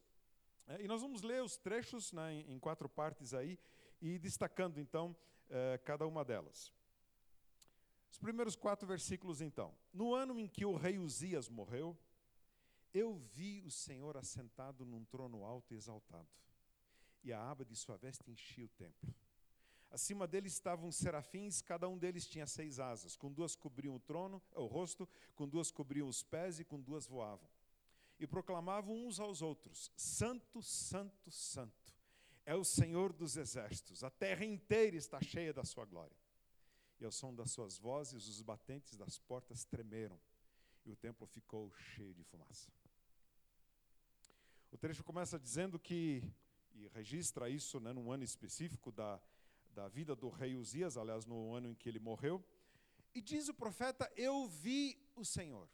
[0.67, 3.57] É, e nós vamos ler os trechos né, em, quatro partes aí
[4.01, 5.17] e destacando então
[5.49, 6.73] uh, cada uma delas.
[8.11, 9.75] Os primeiros quatro versículos então.
[9.93, 11.97] No ano em que o rei Uzias morreu,
[12.95, 16.29] eu vi o Senhor assentado num trono alto e exaltado,
[17.23, 19.15] e a aba de sua veste enchia o templo.
[19.91, 24.43] Acima dele estavam serafins, cada um deles tinha seis asas, com duas cobriam o trono,
[24.55, 27.49] o rosto, com duas cobriam os pés e com duas voavam
[28.19, 31.96] e proclamavam uns aos outros: Santo, Santo, Santo
[32.47, 36.17] é o Senhor dos exércitos, a terra inteira está cheia da sua glória.
[37.01, 40.19] E ao som das suas vozes, os batentes das portas tremeram,
[40.85, 42.71] e o templo ficou cheio de fumaça.
[44.71, 46.23] O trecho começa dizendo que,
[46.73, 49.21] e registra isso né, num ano específico da,
[49.71, 52.43] da vida do rei Uzias, aliás, no ano em que ele morreu,
[53.13, 55.69] E diz o profeta: Eu vi o Senhor.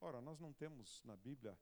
[0.00, 1.58] Ora, nós não temos na Bíblia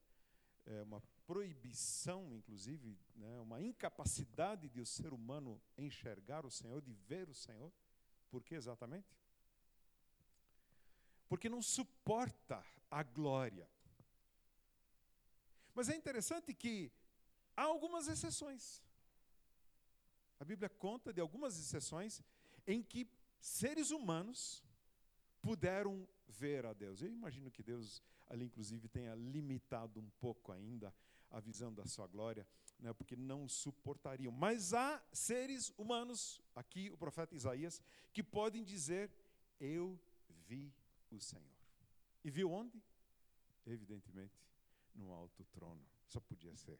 [0.67, 6.93] é, uma proibição, inclusive, né, uma incapacidade de o ser humano enxergar o Senhor, de
[6.93, 7.73] ver o Senhor.
[8.31, 9.17] Por que exatamente?
[11.29, 13.69] Porque não suporta a glória.
[15.75, 16.91] Mas é interessante que
[17.57, 18.83] há algumas exceções.
[20.41, 22.23] A Bíblia conta de algumas exceções
[22.67, 24.65] em que seres humanos
[25.41, 27.03] puderam ver a Deus.
[27.03, 30.95] Eu imagino que Deus ali, inclusive, tenha limitado um pouco ainda
[31.31, 32.47] a visão da sua glória,
[32.79, 34.33] né, porque não suportariam.
[34.33, 39.11] Mas há seres humanos, aqui o profeta Isaías, que podem dizer:
[39.61, 39.99] Eu
[40.47, 40.73] vi
[41.11, 41.45] o Senhor.
[42.25, 42.83] E viu onde?
[43.67, 44.45] Evidentemente,
[44.95, 45.85] no alto trono.
[46.07, 46.79] Só podia ser.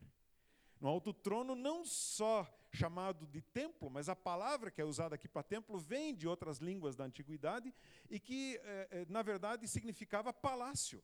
[0.81, 5.29] No alto trono, não só chamado de templo, mas a palavra que é usada aqui
[5.29, 7.75] para templo vem de outras línguas da antiguidade
[8.09, 11.03] e que, eh, na verdade, significava palácio.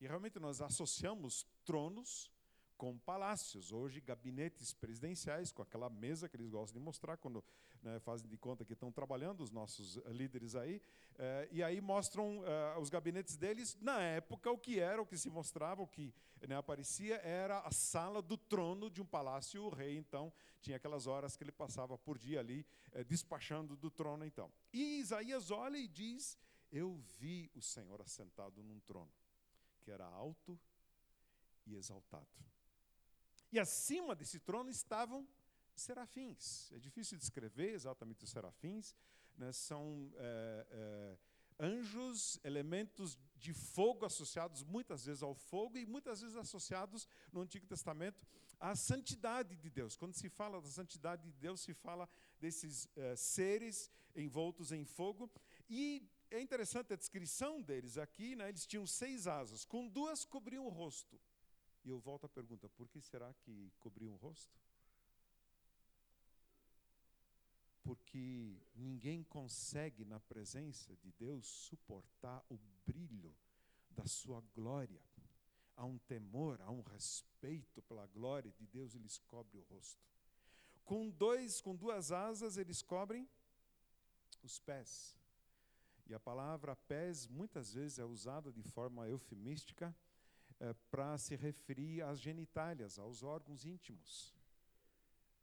[0.00, 2.30] E realmente nós associamos tronos
[2.76, 7.44] com palácios, hoje gabinetes presidenciais, com aquela mesa que eles gostam de mostrar quando
[7.82, 10.82] né, fazem de conta que estão trabalhando, os nossos eh, líderes aí,
[11.18, 13.76] eh, e aí mostram eh, os gabinetes deles.
[13.80, 16.14] Na época, o que era, o que se mostrava, o que
[16.46, 19.64] né, aparecia, era a sala do trono de um palácio.
[19.64, 22.66] O rei, então, tinha aquelas horas que ele passava por dia ali,
[23.06, 24.52] despachando do trono, então.
[24.72, 26.38] E Isaías olha e diz:
[26.70, 29.12] Eu vi o Senhor assentado num trono,
[29.80, 30.58] que era alto
[31.66, 32.28] e exaltado.
[33.52, 35.26] E acima desse trono estavam
[35.80, 36.70] serafins.
[36.72, 38.94] É difícil descrever exatamente os serafins.
[39.36, 39.52] Né?
[39.52, 41.18] São é, é,
[41.58, 47.66] anjos, elementos de fogo associados muitas vezes ao fogo e muitas vezes associados no Antigo
[47.66, 48.26] Testamento
[48.58, 49.96] à santidade de Deus.
[49.96, 55.30] Quando se fala da santidade de Deus, se fala desses é, seres envoltos em fogo.
[55.68, 58.48] E é interessante a descrição deles aqui, né?
[58.48, 61.18] eles tinham seis asas, com duas cobriam o rosto
[61.84, 64.58] e eu volto à pergunta: por que será que cobriam o rosto?
[67.82, 73.34] Porque ninguém consegue, na presença de Deus, suportar o brilho
[73.90, 75.00] da sua glória.
[75.76, 80.04] Há um temor, há um respeito pela glória de Deus, eles cobrem o rosto.
[80.84, 83.28] Com dois, com duas asas, eles cobrem
[84.42, 85.16] os pés.
[86.06, 89.94] E a palavra pés muitas vezes é usada de forma eufemística
[90.58, 94.34] é, para se referir às genitálias, aos órgãos íntimos.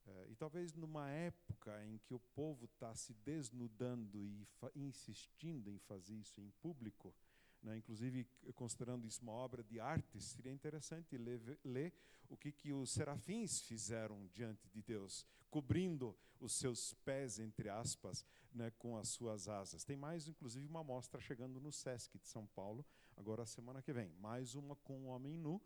[0.08, 5.78] É, e talvez numa época em que o povo está se desnudando e insistindo em
[5.80, 7.14] fazer isso em público,
[7.62, 11.94] né, inclusive considerando isso uma obra de arte, seria interessante ler, ler
[12.30, 18.26] o que, que os serafins fizeram diante de Deus, cobrindo os seus pés, entre aspas,
[18.54, 19.84] né, com as suas asas.
[19.84, 24.14] Tem mais, inclusive, uma mostra chegando no SESC de São Paulo, agora semana que vem.
[24.20, 25.62] Mais uma com um homem nu,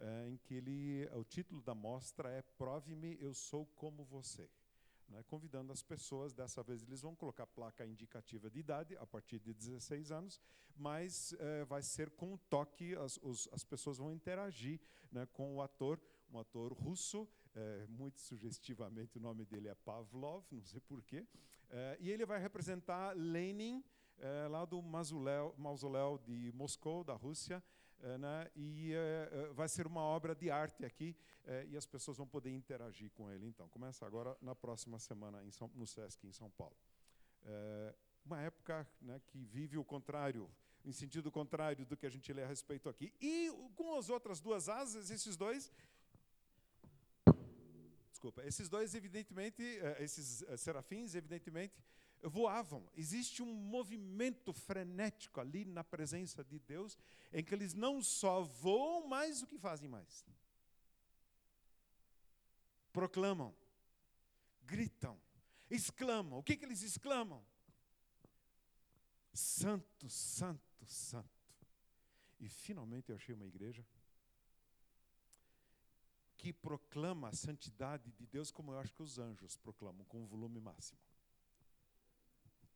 [0.00, 4.48] é, em que ele, o título da mostra é Prove-me, eu sou como você.
[5.08, 9.38] Né, convidando as pessoas, dessa vez eles vão colocar placa indicativa de idade, a partir
[9.38, 10.40] de 16 anos,
[10.76, 14.80] mas é, vai ser com um toque, as, os, as pessoas vão interagir
[15.12, 16.00] né, com o ator,
[16.32, 21.26] um ator russo, é, muito sugestivamente o nome dele é Pavlov, não sei porquê,
[21.68, 23.84] é, e ele vai representar Lenin,
[24.48, 27.62] lá do mausoléu, mausoléu de Moscou, da Rússia,
[28.18, 32.16] né, e é, é, vai ser uma obra de arte aqui, é, e as pessoas
[32.16, 33.46] vão poder interagir com ele.
[33.46, 36.76] Então, começa agora na próxima semana em São, no Sesc, em São Paulo.
[38.24, 40.50] Uma época né, que vive o contrário,
[40.82, 43.12] em sentido contrário do que a gente lê a respeito aqui.
[43.20, 45.70] E com as outras duas asas, esses dois
[48.10, 49.62] desculpa, esses dois, evidentemente,
[49.98, 51.84] esses serafins, evidentemente,
[52.28, 52.88] voavam.
[52.96, 56.98] Existe um movimento frenético ali na presença de Deus,
[57.32, 60.24] em que eles não só voam, mas o que fazem mais?
[62.92, 63.54] Proclamam,
[64.62, 65.20] gritam,
[65.70, 66.38] exclamam.
[66.38, 67.44] O que, que eles exclamam?
[69.32, 71.28] Santo, santo, santo.
[72.38, 73.84] E finalmente eu achei uma igreja
[76.36, 80.26] que proclama a santidade de Deus como eu acho que os anjos proclamam, com o
[80.26, 80.98] volume máximo.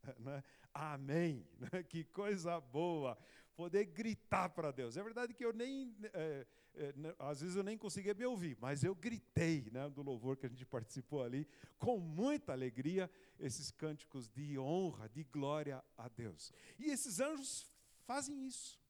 [0.18, 0.42] Né?
[0.72, 1.46] Amém.
[1.59, 1.82] Né?
[1.82, 3.18] Que coisa boa
[3.59, 4.96] poder gritar para Deus.
[4.96, 6.46] É verdade que eu nem, é,
[6.76, 10.46] é, às vezes eu nem conseguia me ouvir, mas eu gritei né, do louvor que
[10.46, 11.44] a gente participou ali,
[11.76, 16.53] com muita alegria, esses cânticos de honra, de glória a Deus.
[16.78, 17.68] E esses anjos
[18.07, 18.80] fazem isso.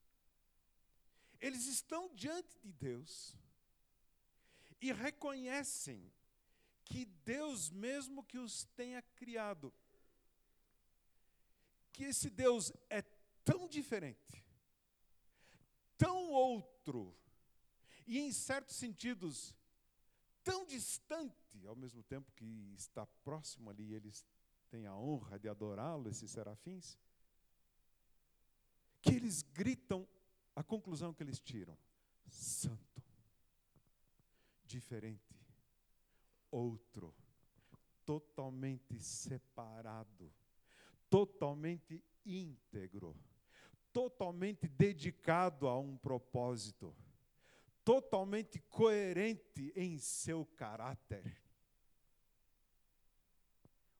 [1.40, 3.34] Eles estão diante de Deus
[4.82, 6.12] e reconhecem
[6.84, 9.72] que Deus mesmo que os tenha criado,
[11.98, 13.02] que esse Deus é
[13.44, 14.46] tão diferente,
[15.96, 17.12] tão outro,
[18.06, 19.52] e em certos sentidos
[20.44, 24.24] tão distante, ao mesmo tempo que está próximo ali, eles
[24.70, 26.96] têm a honra de adorá-lo, esses serafins,
[29.02, 30.06] que eles gritam
[30.54, 31.76] a conclusão que eles tiram:
[32.28, 33.02] Santo,
[34.64, 35.36] diferente,
[36.48, 37.12] outro,
[38.06, 40.32] totalmente separado,
[41.08, 43.16] totalmente íntegro,
[43.92, 46.94] totalmente dedicado a um propósito,
[47.84, 51.40] totalmente coerente em seu caráter.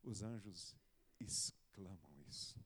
[0.03, 0.77] Os anjos
[1.21, 2.59] exclamam isso,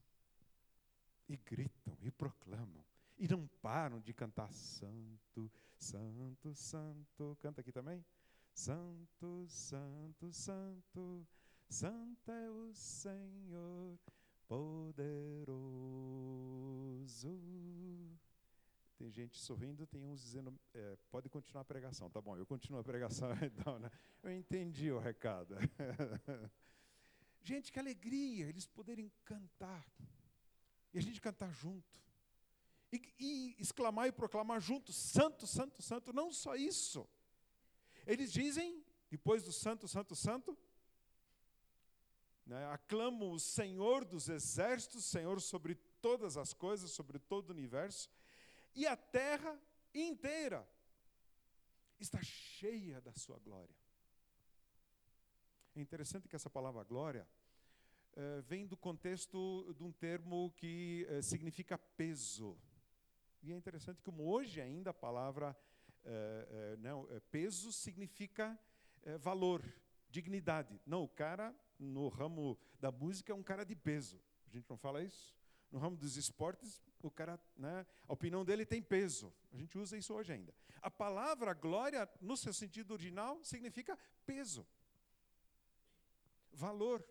[1.28, 2.84] e gritam, e proclamam
[3.22, 7.38] e não param de cantar Santo, Santo, Santo.
[7.40, 8.04] Canta aqui também.
[8.52, 11.24] Santo, Santo, Santo,
[11.68, 13.96] Santo é o Senhor
[14.52, 15.54] poderoso.
[18.98, 22.10] Tem gente sorrindo, tem uns dizendo, é, pode continuar a pregação.
[22.10, 23.90] Tá bom, eu continuo a pregação então, né?
[24.22, 25.56] Eu entendi o recado.
[27.42, 29.90] gente, que alegria eles poderem cantar.
[30.92, 31.98] E a gente cantar junto
[32.92, 36.12] e, e exclamar e proclamar juntos: Santo, Santo, Santo.
[36.12, 37.08] Não só isso.
[38.06, 40.58] Eles dizem, depois do Santo, Santo, Santo,
[42.46, 48.10] né, aclamam o Senhor dos exércitos, Senhor sobre todas as coisas, sobre todo o universo,
[48.74, 49.58] e a terra
[49.94, 50.66] inteira
[52.00, 53.74] está cheia da sua glória.
[55.74, 57.26] É interessante que essa palavra glória
[58.14, 62.58] eh, vem do contexto de um termo que eh, significa peso.
[63.42, 65.56] E é interessante como hoje ainda a palavra
[66.04, 68.58] é, é, não, é, peso significa
[69.18, 69.62] valor,
[70.12, 70.80] dignidade.
[70.86, 74.20] Não, o cara no ramo da música é um cara de peso.
[74.46, 75.34] A gente não fala isso?
[75.70, 79.32] No ramo dos esportes, o cara, né, a opinião dele tem peso.
[79.50, 80.54] A gente usa isso hoje ainda.
[80.82, 84.66] A palavra glória, no seu sentido original, significa peso,
[86.52, 87.02] valor.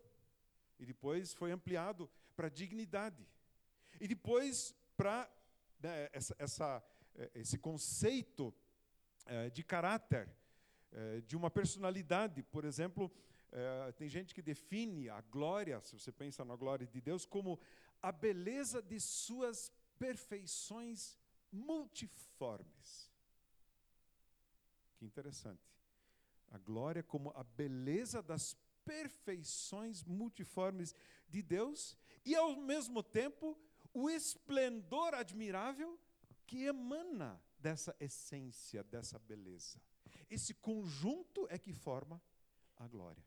[0.79, 3.27] E depois foi ampliado para dignidade.
[3.99, 5.29] E depois para
[5.81, 6.83] né, essa, essa,
[7.15, 8.53] eh, esse conceito
[9.25, 10.29] é, de caráter,
[10.91, 12.43] é, de uma personalidade.
[12.43, 13.11] Por exemplo,
[13.51, 17.59] é, tem gente que define a glória, se você pensa na glória de Deus, como
[18.01, 21.17] a beleza de suas perfeições
[21.51, 23.11] multiformes.
[24.97, 25.61] Que interessante.
[26.49, 30.95] A glória como a beleza das perfeições multiformes
[31.29, 33.57] de Deus e, ao mesmo tempo,
[33.93, 35.99] o esplendor admirável
[36.45, 39.79] que emana dessa essência, dessa beleza.
[40.29, 42.21] Esse conjunto é que forma
[42.77, 43.23] a glória.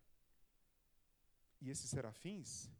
[1.61, 2.71] E esses serafins,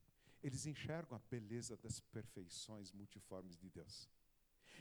[0.43, 4.09] eles enxergam a beleza das perfeições multiformes de Deus.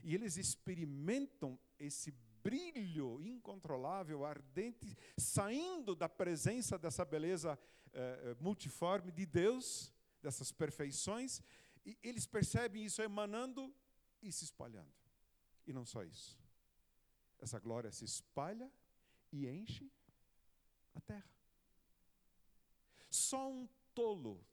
[0.03, 2.11] E eles experimentam esse
[2.43, 7.57] brilho incontrolável, ardente, saindo da presença dessa beleza
[7.93, 11.41] eh, multiforme de Deus, dessas perfeições,
[11.85, 13.73] e eles percebem isso emanando
[14.21, 14.91] e se espalhando.
[15.65, 16.37] E não só isso.
[17.39, 18.71] Essa glória se espalha
[19.33, 19.91] e enche
[20.93, 21.33] a terra.
[23.09, 24.45] Só um tolo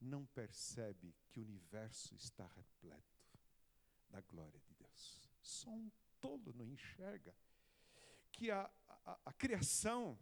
[0.00, 3.28] não percebe que o universo está repleto
[4.08, 5.30] da glória de Deus.
[5.42, 7.34] Só um tolo não enxerga
[8.32, 8.70] que a,
[9.04, 10.18] a, a criação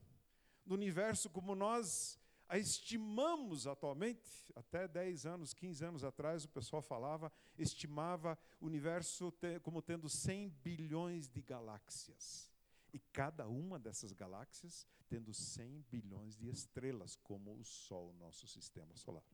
[0.66, 2.18] do universo, como nós
[2.48, 9.32] a estimamos atualmente, até 10 anos, 15 anos atrás, o pessoal falava, estimava o universo
[9.62, 12.50] como tendo 100 bilhões de galáxias.
[12.92, 18.96] E cada uma dessas galáxias tendo 100 bilhões de estrelas, como o Sol, nosso sistema
[18.96, 19.24] solar.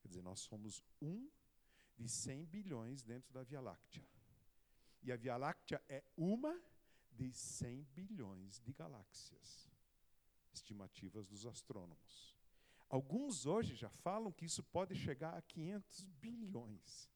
[0.00, 1.30] Quer dizer, nós somos um
[1.96, 4.04] de 100 bilhões dentro da Via Láctea.
[5.02, 6.60] E a Via Láctea é uma
[7.12, 9.70] de 100 bilhões de galáxias,
[10.52, 12.36] estimativas dos astrônomos.
[12.88, 17.08] Alguns hoje já falam que isso pode chegar a 500 bilhões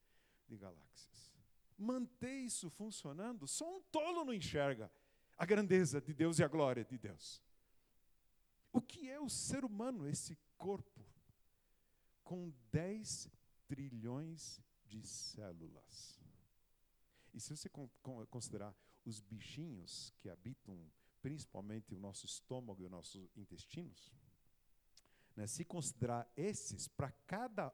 [0.47, 1.33] de galáxias.
[1.77, 4.91] Manter isso funcionando, só um tolo não enxerga
[5.39, 7.41] a grandeza de Deus e a glória de Deus.
[8.73, 11.07] O que é o ser humano, esse corpo,
[12.25, 13.31] com 10
[13.69, 16.21] trilhões de células?
[17.33, 17.71] E se você
[18.29, 18.75] considerar
[19.05, 20.77] os bichinhos que habitam
[21.23, 24.13] principalmente o nosso estômago e os nossos intestinos,
[25.37, 27.73] né, se considerar esses, para cada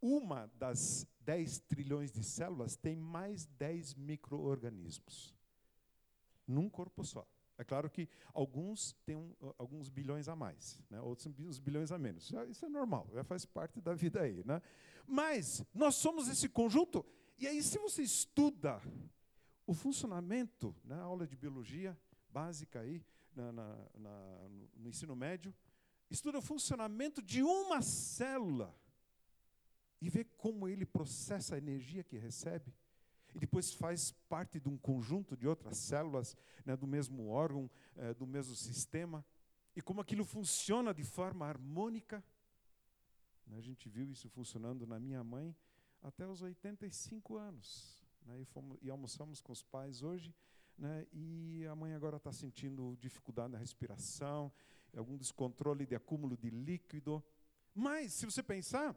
[0.00, 5.35] uma das 10 trilhões de células tem mais 10 micro-organismos.
[6.46, 7.26] Num corpo só.
[7.58, 11.00] É claro que alguns têm um, alguns bilhões a mais, né?
[11.00, 12.30] outros uns bilhões a menos.
[12.48, 14.44] Isso é normal, faz parte da vida aí.
[14.44, 14.60] Né?
[15.06, 17.04] Mas nós somos esse conjunto.
[17.38, 18.80] E aí, se você estuda
[19.66, 23.02] o funcionamento, na né, aula de biologia básica aí,
[23.34, 25.54] na, na, na, no ensino médio,
[26.10, 28.74] estuda o funcionamento de uma célula
[30.00, 32.72] e vê como ele processa a energia que recebe
[33.36, 36.34] e depois faz parte de um conjunto de outras células,
[36.64, 39.22] né, do mesmo órgão, é, do mesmo sistema,
[39.76, 42.24] e como aquilo funciona de forma harmônica.
[43.52, 45.54] A gente viu isso funcionando na minha mãe
[46.02, 48.02] até os 85 anos.
[48.24, 50.34] Né, e, fomos, e almoçamos com os pais hoje,
[50.78, 54.50] né, e a mãe agora está sentindo dificuldade na respiração,
[54.96, 57.22] algum descontrole de acúmulo de líquido.
[57.74, 58.96] Mas, se você pensar,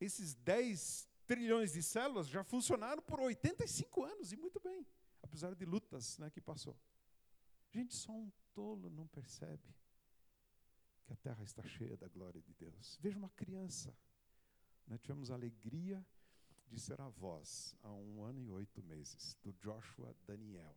[0.00, 4.86] esses 10 trilhões de células já funcionaram por 85 anos, e muito bem,
[5.22, 6.78] apesar de lutas né, que passou.
[7.70, 9.74] Gente, só um tolo não percebe
[11.06, 12.98] que a terra está cheia da glória de Deus.
[13.00, 13.96] Veja uma criança.
[14.86, 16.04] Nós tivemos a alegria
[16.68, 20.76] de ser avós há um ano e oito meses, do Joshua Daniel.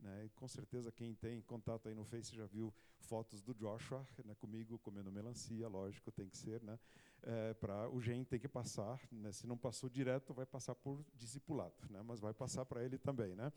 [0.00, 0.28] Né?
[0.34, 4.78] com certeza quem tem contato aí no Face já viu fotos do Joshua né, comigo
[4.80, 6.78] comendo melancia, lógico, tem que ser, né?
[7.22, 11.04] É, para o gen tem que passar, né, se não passou direto, vai passar por
[11.14, 13.34] discipulado, né, mas vai passar para ele também.
[13.34, 13.52] Né?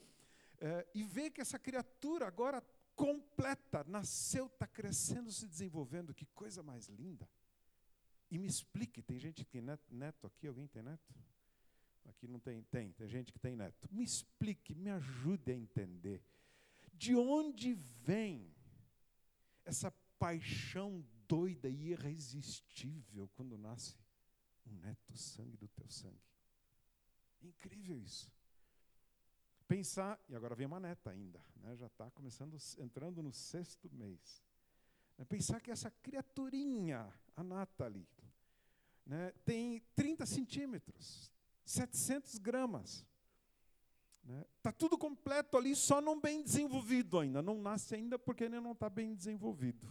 [0.59, 2.63] É, e ver que essa criatura agora
[2.95, 7.29] completa, nasceu, está crescendo, se desenvolvendo, que coisa mais linda.
[8.29, 10.47] E me explique, tem gente que tem neto aqui?
[10.47, 11.15] Alguém tem neto?
[12.09, 13.87] Aqui não tem, tem, tem gente que tem neto.
[13.91, 16.21] Me explique, me ajude a entender.
[16.93, 18.53] De onde vem
[19.63, 23.95] essa paixão doida e irresistível quando nasce
[24.65, 26.19] um neto sangue do teu sangue?
[27.41, 28.29] Incrível isso.
[29.67, 34.43] Pensar, e agora vem uma neta ainda, né, já está começando, entrando no sexto mês.
[35.15, 38.07] Né, pensar que essa criaturinha, a Nathalie,
[39.05, 41.31] né, tem 30 centímetros,
[41.63, 43.05] 700 gramas.
[44.23, 44.45] Está né?
[44.63, 47.41] Tá tudo completo ali, só não bem desenvolvido ainda.
[47.41, 49.87] Não nasce ainda porque ele não está bem desenvolvido.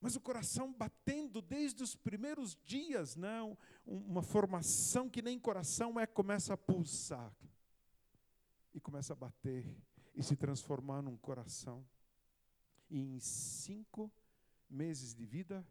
[0.00, 6.06] Mas o coração batendo desde os primeiros dias, não, uma formação que nem coração é,
[6.06, 7.34] começa a pulsar.
[8.74, 9.74] E começa a bater
[10.14, 11.86] e se transformar num coração.
[12.90, 14.12] E em cinco
[14.68, 15.66] meses de vida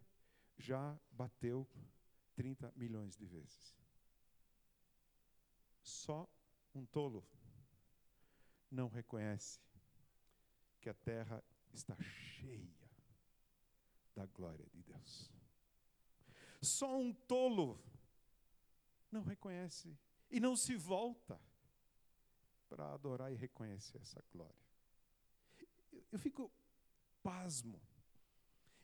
[0.58, 1.68] já bateu
[2.34, 3.76] 30 milhões de vezes.
[5.82, 6.28] Só
[6.74, 7.24] um tolo
[8.70, 9.60] não reconhece
[10.80, 12.85] que a terra está cheia
[14.16, 15.30] da glória de Deus.
[16.60, 17.80] Só um tolo
[19.12, 19.96] não reconhece
[20.30, 21.40] e não se volta
[22.68, 24.66] para adorar e reconhecer essa glória.
[26.10, 26.50] Eu fico
[27.22, 27.80] pasmo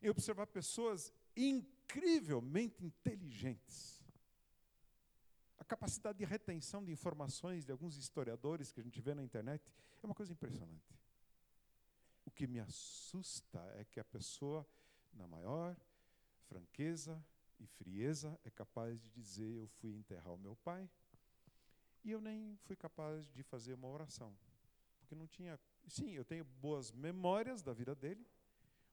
[0.00, 4.02] em observar pessoas incrivelmente inteligentes
[5.62, 9.72] a capacidade de retenção de informações de alguns historiadores que a gente vê na internet
[10.02, 10.92] é uma coisa impressionante.
[12.26, 14.66] O que me assusta é que a pessoa,
[15.12, 15.76] na maior
[16.46, 17.24] franqueza
[17.58, 20.88] e frieza, é capaz de dizer: Eu fui enterrar o meu pai
[22.04, 24.36] e eu nem fui capaz de fazer uma oração.
[24.98, 25.58] Porque não tinha.
[25.86, 28.26] Sim, eu tenho boas memórias da vida dele,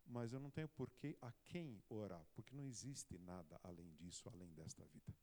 [0.06, 4.52] mas eu não tenho porquê a quem orar, porque não existe nada além disso, além
[4.54, 5.14] desta vida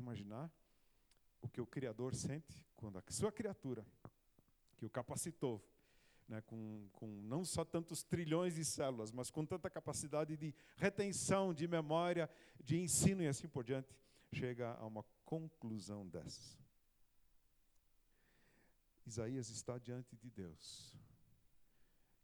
[0.00, 0.50] imaginar
[1.40, 3.86] o que o Criador sente quando a sua criatura,
[4.76, 5.62] que o capacitou,
[6.30, 11.52] né, com, com não só tantos trilhões de células, mas com tanta capacidade de retenção,
[11.52, 12.30] de memória,
[12.62, 13.92] de ensino e assim por diante,
[14.32, 16.56] chega a uma conclusão dessas.
[19.04, 20.96] Isaías está diante de Deus.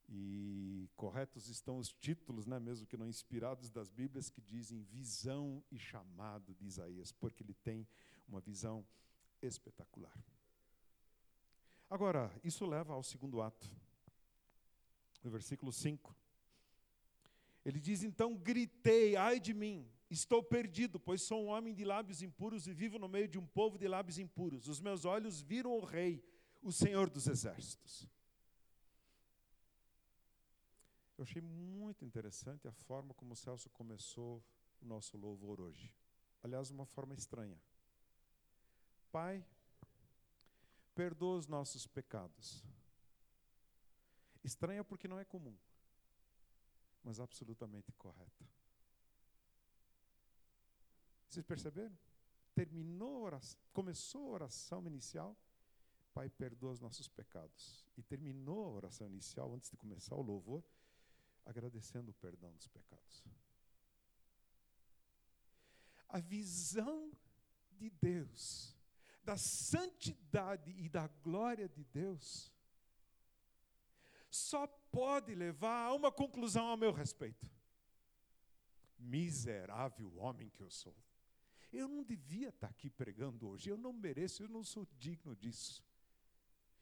[0.08, 5.64] E corretos estão os títulos, né, mesmo que não inspirados das Bíblias, que dizem visão
[5.68, 7.84] e chamado de Isaías, porque ele tem
[8.28, 8.86] uma visão
[9.42, 10.16] espetacular.
[11.90, 13.68] Agora, isso leva ao segundo ato,
[15.26, 16.16] no versículo 5.
[17.64, 22.22] Ele diz: Então gritei, ai de mim, estou perdido, pois sou um homem de lábios
[22.22, 24.68] impuros e vivo no meio de um povo de lábios impuros.
[24.68, 26.24] Os meus olhos viram o Rei,
[26.62, 28.08] o Senhor dos Exércitos.
[31.18, 34.44] Eu achei muito interessante a forma como o Celso começou
[34.80, 35.92] o nosso louvor hoje.
[36.42, 37.58] Aliás, uma forma estranha.
[39.10, 39.44] Pai,
[40.94, 42.62] perdoa os nossos pecados.
[44.46, 45.56] Estranha porque não é comum,
[47.02, 48.48] mas absolutamente correta.
[51.28, 51.98] Vocês perceberam?
[52.54, 55.36] Terminou a oração, começou a oração inicial.
[56.14, 57.84] Pai, perdoa os nossos pecados.
[57.96, 60.64] E terminou a oração inicial, antes de começar o louvor,
[61.44, 63.24] agradecendo o perdão dos pecados.
[66.08, 67.10] A visão
[67.72, 68.74] de Deus,
[69.24, 72.55] da santidade e da glória de Deus,
[74.36, 77.50] só pode levar a uma conclusão ao meu respeito.
[78.98, 80.94] Miserável homem que eu sou.
[81.72, 85.84] Eu não devia estar aqui pregando hoje, eu não mereço, eu não sou digno disso.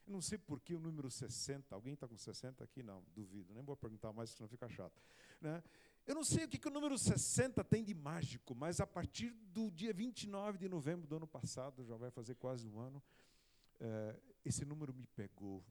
[0.07, 2.83] Eu não sei por que o número 60, alguém está com 60 aqui?
[2.83, 5.03] Não, duvido, nem vou perguntar mais, senão fica chato.
[5.41, 5.63] Né?
[6.07, 9.31] Eu não sei o que, que o número 60 tem de mágico, mas a partir
[9.31, 13.03] do dia 29 de novembro do ano passado, já vai fazer quase um ano,
[13.81, 15.65] é, esse número me pegou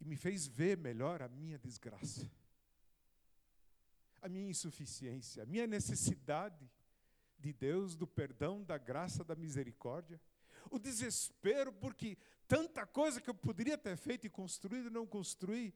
[0.00, 2.30] e me fez ver melhor a minha desgraça,
[4.20, 6.70] a minha insuficiência, a minha necessidade
[7.38, 10.20] de Deus, do perdão, da graça, da misericórdia,
[10.70, 15.74] o desespero porque tanta coisa que eu poderia ter feito e construído não construí,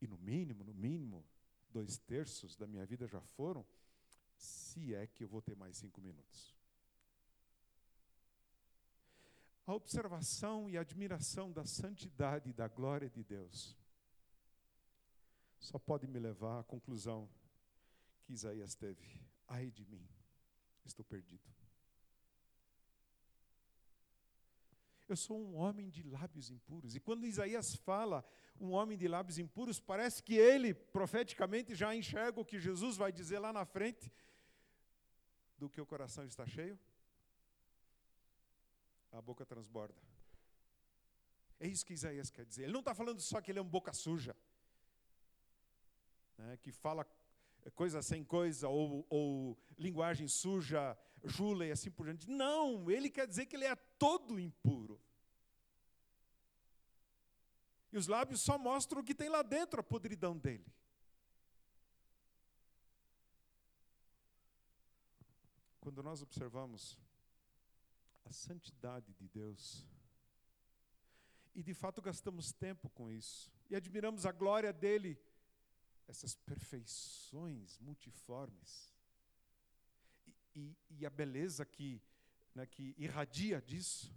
[0.00, 1.24] e no mínimo, no mínimo,
[1.70, 3.66] dois terços da minha vida já foram,
[4.36, 6.59] se é que eu vou ter mais cinco minutos.
[9.70, 13.78] A observação e admiração da santidade e da glória de Deus
[15.60, 17.30] só pode me levar à conclusão
[18.24, 19.06] que Isaías teve:
[19.46, 20.04] ai de mim,
[20.84, 21.48] estou perdido.
[25.08, 26.96] Eu sou um homem de lábios impuros.
[26.96, 28.24] E quando Isaías fala
[28.60, 33.12] um homem de lábios impuros, parece que ele, profeticamente, já enxerga o que Jesus vai
[33.12, 34.12] dizer lá na frente,
[35.56, 36.76] do que o coração está cheio,
[39.12, 40.00] a boca transborda.
[41.58, 42.64] É isso que Isaías quer dizer.
[42.64, 44.34] Ele não está falando só que ele é um boca suja,
[46.38, 47.06] né, que fala
[47.74, 52.28] coisa sem coisa, ou, ou linguagem suja, jula e assim por diante.
[52.30, 55.00] Não, ele quer dizer que ele é todo impuro.
[57.92, 60.66] E os lábios só mostram o que tem lá dentro, a podridão dele.
[65.80, 66.98] Quando nós observamos
[68.24, 69.86] a santidade de Deus,
[71.54, 75.18] e de fato gastamos tempo com isso, e admiramos a glória dele,
[76.06, 78.94] essas perfeições multiformes,
[80.26, 82.00] e, e, e a beleza que,
[82.54, 84.12] né, que irradia disso,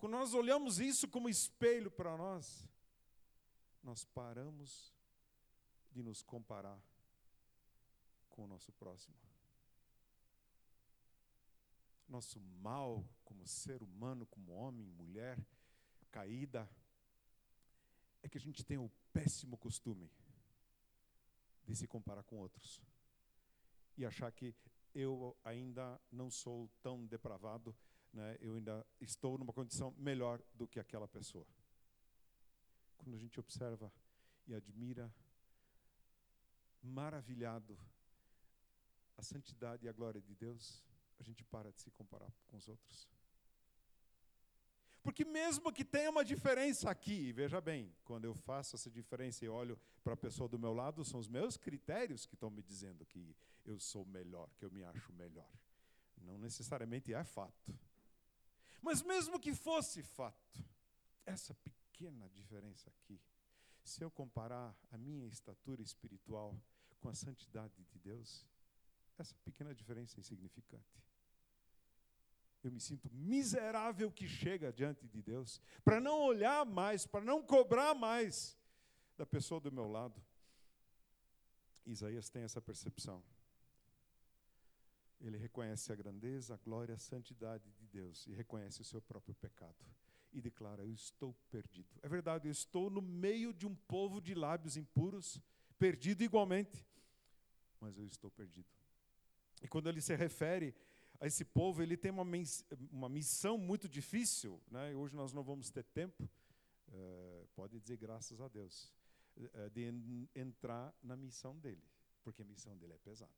[0.00, 2.66] quando nós olhamos isso como espelho para nós,
[3.82, 4.94] nós paramos
[5.92, 6.80] de nos comparar
[8.30, 9.14] com o nosso próximo.
[12.10, 15.38] Nosso mal como ser humano, como homem, mulher,
[16.10, 16.68] caída,
[18.22, 20.10] é que a gente tem o péssimo costume
[21.64, 22.82] de se comparar com outros
[23.96, 24.54] e achar que
[24.94, 27.74] eu ainda não sou tão depravado
[28.12, 31.46] né, eu ainda estou numa condição melhor do que aquela pessoa.
[32.98, 33.92] Quando a gente observa
[34.46, 35.12] e admira,
[36.82, 37.78] maravilhado,
[39.16, 40.82] a santidade e a glória de Deus,
[41.20, 43.08] a gente para de se comparar com os outros.
[45.02, 49.48] Porque mesmo que tenha uma diferença aqui, veja bem, quando eu faço essa diferença e
[49.48, 53.06] olho para a pessoa do meu lado, são os meus critérios que estão me dizendo
[53.06, 55.50] que eu sou melhor, que eu me acho melhor.
[56.18, 57.74] Não necessariamente é fato.
[58.82, 60.64] Mas mesmo que fosse fato,
[61.24, 63.20] essa pequena diferença aqui,
[63.82, 66.54] se eu comparar a minha estatura espiritual
[67.00, 68.46] com a santidade de Deus,
[69.18, 71.02] essa pequena diferença é insignificante.
[72.62, 77.42] Eu me sinto miserável que chega diante de Deus, para não olhar mais, para não
[77.42, 78.58] cobrar mais
[79.16, 80.20] da pessoa do meu lado.
[81.86, 83.22] Isaías tem essa percepção.
[85.20, 89.34] Ele reconhece a grandeza, a glória, a santidade de Deus e reconhece o seu próprio
[89.34, 89.76] pecado.
[90.32, 91.98] E declara: Eu estou perdido.
[92.02, 95.40] É verdade, eu estou no meio de um povo de lábios impuros,
[95.78, 96.86] perdido igualmente,
[97.80, 98.68] mas eu estou perdido.
[99.62, 100.74] E quando ele se refere
[101.26, 102.24] esse povo, ele tem uma,
[102.90, 104.60] uma missão muito difícil.
[104.70, 104.94] Né?
[104.94, 106.28] Hoje nós não vamos ter tempo,
[106.88, 108.92] uh, pode dizer graças a Deus,
[109.36, 111.84] uh, de en entrar na missão dele,
[112.22, 113.32] porque a missão dele é pesada.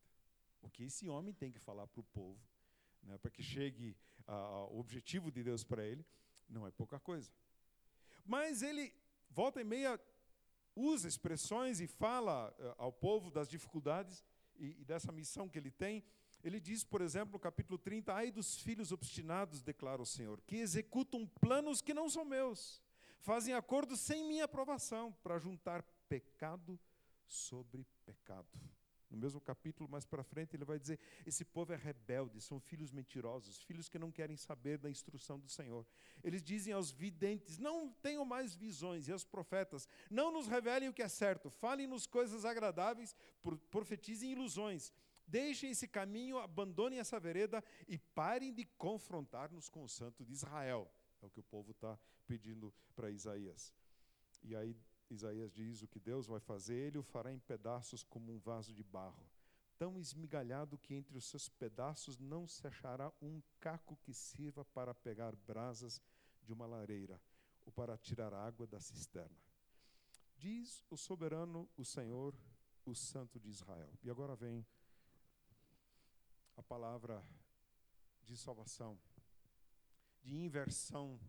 [0.61, 2.41] O que esse homem tem que falar para o povo,
[3.03, 6.07] né, para que chegue ao objetivo de Deus para ele,
[6.49, 7.33] não é pouca coisa.
[8.25, 8.95] Mas ele,
[9.31, 10.01] volta e meia,
[10.77, 14.25] usa expressões e fala uh, ao povo das dificuldades
[14.57, 16.05] e, e, dessa missão que ele tem.
[16.43, 20.57] Ele diz, por exemplo, no capítulo 30, ai dos filhos obstinados, declara o Senhor, que
[20.57, 22.83] executam planos que não são meus,
[23.21, 26.79] fazem acordos sem minha aprovação, para juntar pecado
[27.27, 28.49] sobre pecado.
[29.13, 32.91] No mesmo capítulo, mais para frente, ele vai dizer: Esse povo é rebelde, são filhos
[32.91, 35.87] mentirosos, filhos que não querem saber da instrução do Senhor.
[36.25, 40.95] Eles dizem aos videntes: Não tenham mais visões, e aos profetas: Não nos revelem o
[40.95, 43.15] que é certo, falem-nos coisas agradáveis,
[43.71, 44.91] profetizem ilusões.
[45.33, 50.93] Deixem esse caminho, abandonem essa vereda e parem de confrontar-nos com o santo de Israel.
[51.23, 53.75] É o que o povo está pedindo para Isaías.
[54.43, 54.77] E aí
[55.09, 58.75] Isaías diz: o que Deus vai fazer, ele o fará em pedaços como um vaso
[58.75, 59.27] de barro,
[59.79, 64.93] tão esmigalhado que entre os seus pedaços não se achará um caco que sirva para
[64.93, 65.99] pegar brasas
[66.43, 67.19] de uma lareira
[67.65, 69.41] ou para tirar água da cisterna.
[70.37, 72.35] Diz o soberano, o Senhor,
[72.85, 73.99] o Santo de Israel.
[74.03, 74.67] E agora vem
[76.63, 77.27] a palavra
[78.23, 78.97] de salvação,
[80.23, 81.21] de inversão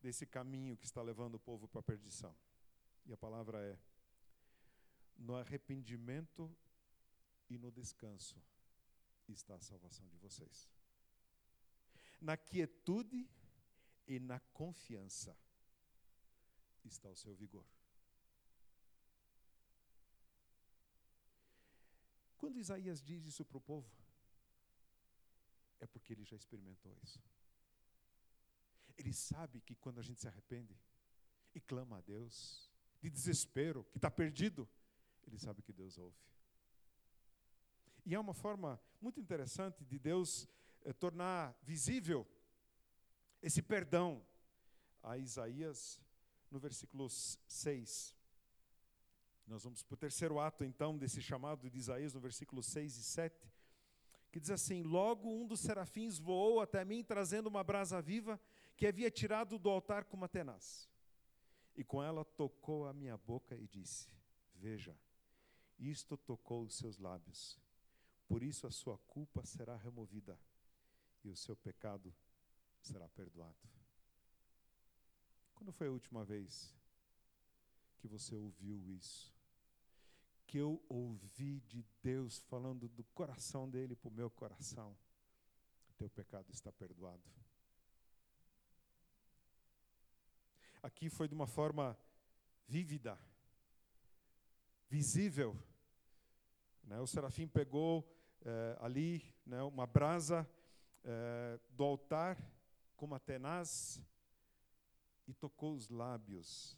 [0.00, 2.34] desse caminho que está levando o povo para a perdição.
[3.04, 3.76] E a palavra é:
[5.16, 6.48] no arrependimento
[7.48, 8.40] e no descanso
[9.26, 10.70] está a salvação de vocês.
[12.20, 13.28] Na quietude
[14.06, 15.36] e na confiança
[16.84, 17.66] está o seu vigor.
[22.38, 23.99] Quando Isaías diz isso para o povo,
[25.80, 27.20] é porque ele já experimentou isso.
[28.96, 30.78] Ele sabe que quando a gente se arrepende
[31.54, 32.70] e clama a Deus,
[33.00, 34.68] de desespero, que está perdido,
[35.26, 36.16] ele sabe que Deus ouve.
[38.04, 40.46] E é uma forma muito interessante de Deus
[40.82, 42.26] eh, tornar visível
[43.42, 44.24] esse perdão
[45.02, 46.00] a Isaías
[46.50, 48.14] no versículo 6.
[49.46, 53.02] Nós vamos para o terceiro ato, então, desse chamado de Isaías, no versículo 6 e
[53.02, 53.50] 7,
[54.30, 58.40] que diz assim: Logo um dos serafins voou até mim, trazendo uma brasa viva
[58.76, 60.88] que havia tirado do altar com uma tenaz.
[61.76, 64.08] E com ela tocou a minha boca e disse:
[64.54, 64.96] Veja,
[65.78, 67.58] isto tocou os seus lábios.
[68.28, 70.38] Por isso a sua culpa será removida
[71.24, 72.14] e o seu pecado
[72.80, 73.68] será perdoado.
[75.54, 76.74] Quando foi a última vez
[77.98, 79.34] que você ouviu isso?
[80.50, 84.96] Que eu ouvi de Deus falando do coração dele para o meu coração:
[85.96, 87.22] Teu pecado está perdoado.
[90.82, 91.96] aqui foi de uma forma
[92.66, 93.18] vívida,
[94.88, 95.56] visível.
[96.84, 96.98] Né?
[97.00, 98.10] O serafim pegou
[98.42, 100.48] eh, ali né, uma brasa
[101.04, 102.38] eh, do altar
[102.96, 104.02] com uma tenaz
[105.26, 106.76] e tocou os lábios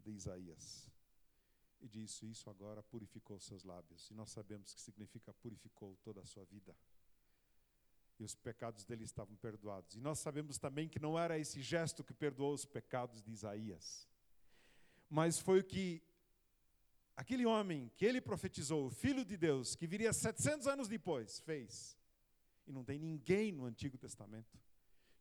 [0.00, 0.93] de Isaías.
[1.84, 4.08] E disse: Isso agora purificou seus lábios.
[4.10, 6.74] E nós sabemos que significa purificou toda a sua vida
[8.18, 9.96] e os pecados dele estavam perdoados.
[9.96, 14.08] E nós sabemos também que não era esse gesto que perdoou os pecados de Isaías,
[15.10, 16.02] mas foi o que
[17.16, 21.98] aquele homem que ele profetizou, o filho de Deus, que viria 700 anos depois, fez.
[22.66, 24.58] E não tem ninguém no Antigo Testamento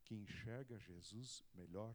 [0.06, 1.94] que enxerga Jesus melhor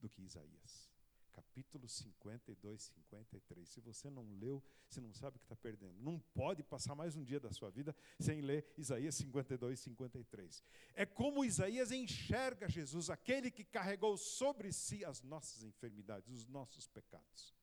[0.00, 0.95] do que Isaías
[1.36, 3.68] capítulo 52, 53.
[3.68, 5.94] Se você não leu, você não sabe o que está perdendo.
[6.00, 10.64] Não pode passar mais um dia da sua vida sem ler Isaías 52, 53.
[10.94, 16.88] É como Isaías enxerga Jesus, aquele que carregou sobre si as nossas enfermidades, os nossos
[16.88, 17.54] pecados.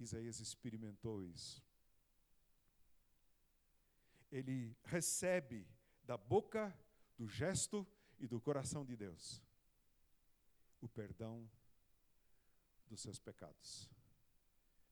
[0.00, 1.64] Isaías experimentou isso.
[4.32, 5.66] Ele recebe
[6.02, 6.76] da boca,
[7.16, 7.86] do gesto
[8.18, 9.45] e do coração de Deus
[10.86, 11.48] o perdão
[12.86, 13.90] dos seus pecados.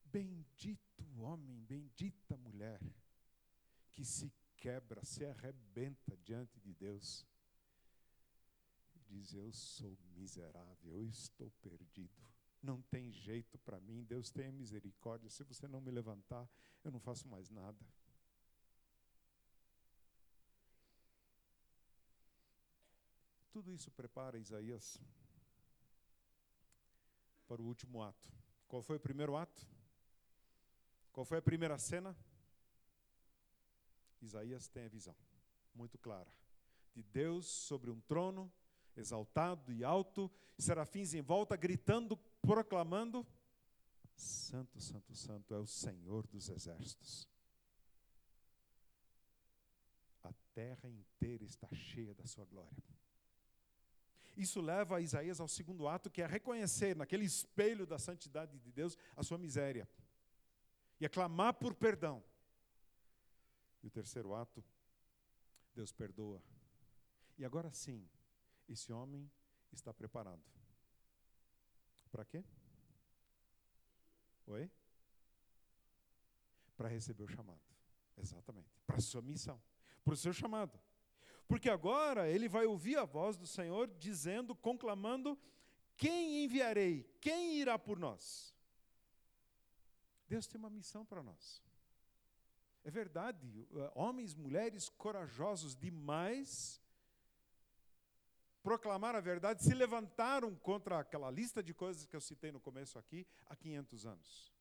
[0.04, 2.80] Bendito homem, bendita mulher,
[3.92, 7.26] que se quebra, se arrebenta diante de Deus.
[9.06, 12.22] Diz: Eu sou miserável, eu estou perdido.
[12.62, 15.30] Não tem jeito para mim, Deus tenha misericórdia.
[15.30, 16.48] Se você não me levantar,
[16.82, 17.84] eu não faço mais nada.
[23.52, 24.98] Tudo isso prepara Isaías
[27.46, 28.30] para o último ato.
[28.68, 29.66] Qual foi o primeiro ato?
[31.12, 32.16] Qual foi a primeira cena?
[34.20, 35.14] Isaías tem a visão
[35.74, 36.30] muito clara
[36.94, 38.50] de Deus sobre um trono,
[38.96, 43.26] exaltado e alto, serafins em volta gritando, proclamando:
[44.14, 47.28] Santo, Santo, Santo é o Senhor dos exércitos.
[50.22, 52.82] A terra inteira está cheia da sua glória.
[54.36, 58.96] Isso leva Isaías ao segundo ato, que é reconhecer naquele espelho da santidade de Deus
[59.16, 59.88] a sua miséria
[61.00, 62.22] e aclamar por perdão.
[63.82, 64.64] E o terceiro ato,
[65.74, 66.42] Deus perdoa.
[67.36, 68.08] E agora sim,
[68.68, 69.30] esse homem
[69.72, 70.42] está preparado.
[72.10, 72.44] Para quê?
[74.46, 74.70] Oi?
[76.76, 77.60] para receber o chamado.
[78.16, 78.68] Exatamente.
[78.86, 79.60] Para a sua missão.
[80.04, 80.78] Para o seu chamado.
[81.46, 85.38] Porque agora ele vai ouvir a voz do Senhor dizendo, conclamando:
[85.96, 87.04] Quem enviarei?
[87.20, 88.54] Quem irá por nós?
[90.26, 91.62] Deus tem uma missão para nós.
[92.82, 96.82] É verdade, eh, homens, mulheres corajosos demais
[98.64, 102.98] proclamar a verdade, se levantaram contra aquela lista de coisas que eu citei no começo
[102.98, 104.53] aqui há 500 anos.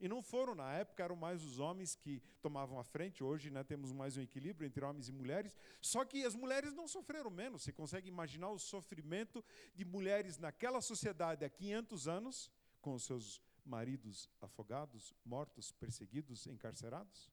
[0.00, 3.22] E não foram, na época, eram mais os homens que tomavam a frente.
[3.22, 5.56] Hoje né, temos mais um equilíbrio entre homens e mulheres.
[5.80, 7.62] Só que as mulheres não sofreram menos.
[7.62, 14.28] Você consegue imaginar o sofrimento de mulheres naquela sociedade há 500 anos, com seus maridos
[14.40, 17.32] afogados, mortos, perseguidos, encarcerados?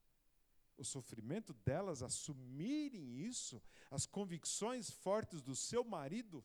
[0.82, 6.44] o sofrimento delas assumirem isso, as convicções fortes do seu marido,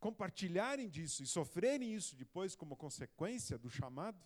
[0.00, 4.18] compartilharem disso e sofrerem isso depois como consequência do chamado.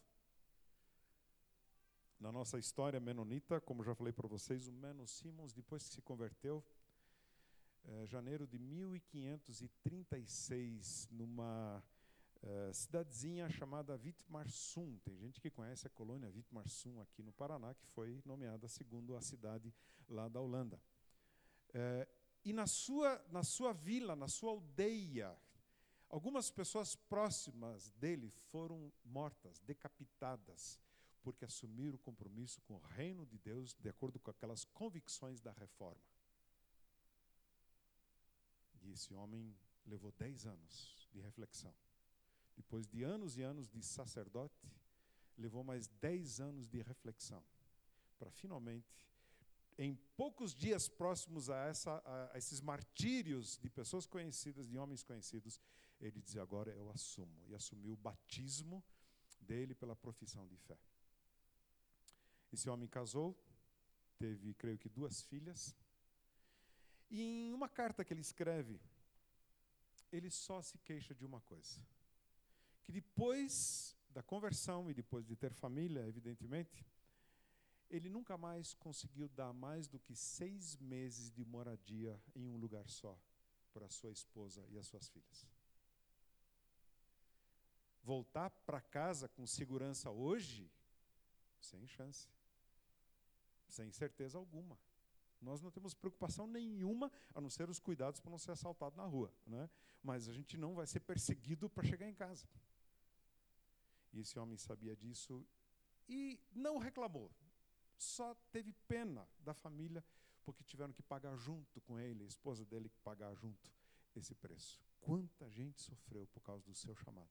[2.18, 6.01] Na nossa história menonita, como já falei para vocês, o Menos Simmons, depois que se
[6.01, 6.64] converteu,
[7.85, 11.85] é, janeiro de 1536, numa
[12.47, 14.99] eh, cidadezinha chamada Vitmarsum.
[14.99, 19.22] Tem gente que conhece a colônia Vitmarsum aqui no Paraná, que foi nomeada segundo a
[19.22, 19.75] cidade
[20.07, 20.79] lá da Holanda.
[21.70, 22.07] Uh,
[22.45, 25.35] e na sua, na sua vila, na sua aldeia,
[26.09, 30.81] algumas pessoas próximas dele foram mortas, decapitadas,
[31.23, 35.53] porque assumiram o compromisso com o reino de Deus de acordo com aquelas convicções da
[35.53, 36.03] reforma.
[38.83, 41.75] E esse homem levou dez anos de reflexão
[42.57, 44.71] depois de anos e anos de sacerdote,
[45.37, 47.43] levou mais dez anos de reflexão
[48.19, 48.95] para finalmente,
[49.77, 52.03] em poucos dias próximos a, essa,
[52.33, 55.61] a, esses martírios de pessoas conhecidas, de homens conhecidos,
[56.07, 58.83] ele dizer agora eu assumo e assumiu o batismo
[59.41, 60.79] dele pela profissão de fé.
[62.53, 63.37] Esse homem casou,
[64.19, 65.75] teve, creio que, duas filhas.
[67.11, 68.81] E em uma carta que ele escreve,
[70.13, 71.81] ele só se queixa de uma coisa
[72.85, 76.87] que depois da conversão e depois de ter família, evidentemente,
[77.91, 82.89] ele nunca mais conseguiu dar mais do que seis meses de moradia em um lugar
[82.89, 83.19] só
[83.73, 85.47] para sua esposa e as suas filhas.
[88.05, 90.71] Voltar para casa com segurança hoje,
[91.59, 92.29] sem chance,
[93.67, 94.79] sem certeza alguma.
[95.41, 99.05] Nós não temos preocupação nenhuma, a não ser os cuidados para não ser assaltado na
[99.05, 99.35] rua.
[99.47, 99.71] Né?
[100.03, 102.47] Mas a gente não vai ser perseguido para chegar em casa.
[104.13, 105.43] E esse homem sabia disso
[106.07, 107.31] e não reclamou.
[107.97, 110.05] Só teve pena da família,
[110.45, 113.73] porque tiveram que pagar junto com ele, a esposa dele que pagar junto
[114.15, 114.79] esse preço.
[115.01, 117.31] Quanta gente sofreu por causa do seu chamado.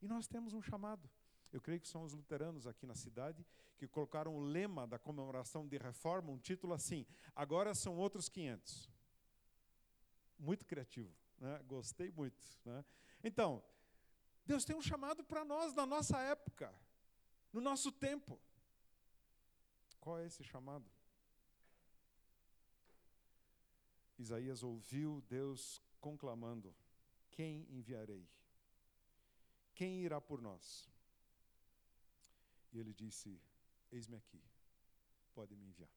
[0.00, 1.08] E nós temos um chamado.
[1.52, 3.44] Eu creio que são os luteranos aqui na cidade
[3.78, 8.90] que colocaram o lema da comemoração de reforma, um título assim: Agora são outros 500.
[10.38, 11.60] Muito criativo, né?
[11.66, 12.42] gostei muito.
[12.64, 12.84] Né?
[13.24, 13.62] Então,
[14.44, 16.72] Deus tem um chamado para nós na nossa época,
[17.52, 18.38] no nosso tempo.
[20.00, 20.88] Qual é esse chamado?
[24.18, 26.74] Isaías ouviu Deus conclamando:
[27.30, 28.28] Quem enviarei?
[29.78, 30.90] Quem irá por nós?
[32.72, 33.40] E ele disse:
[33.92, 34.42] Eis-me aqui,
[35.32, 35.88] pode me enviar.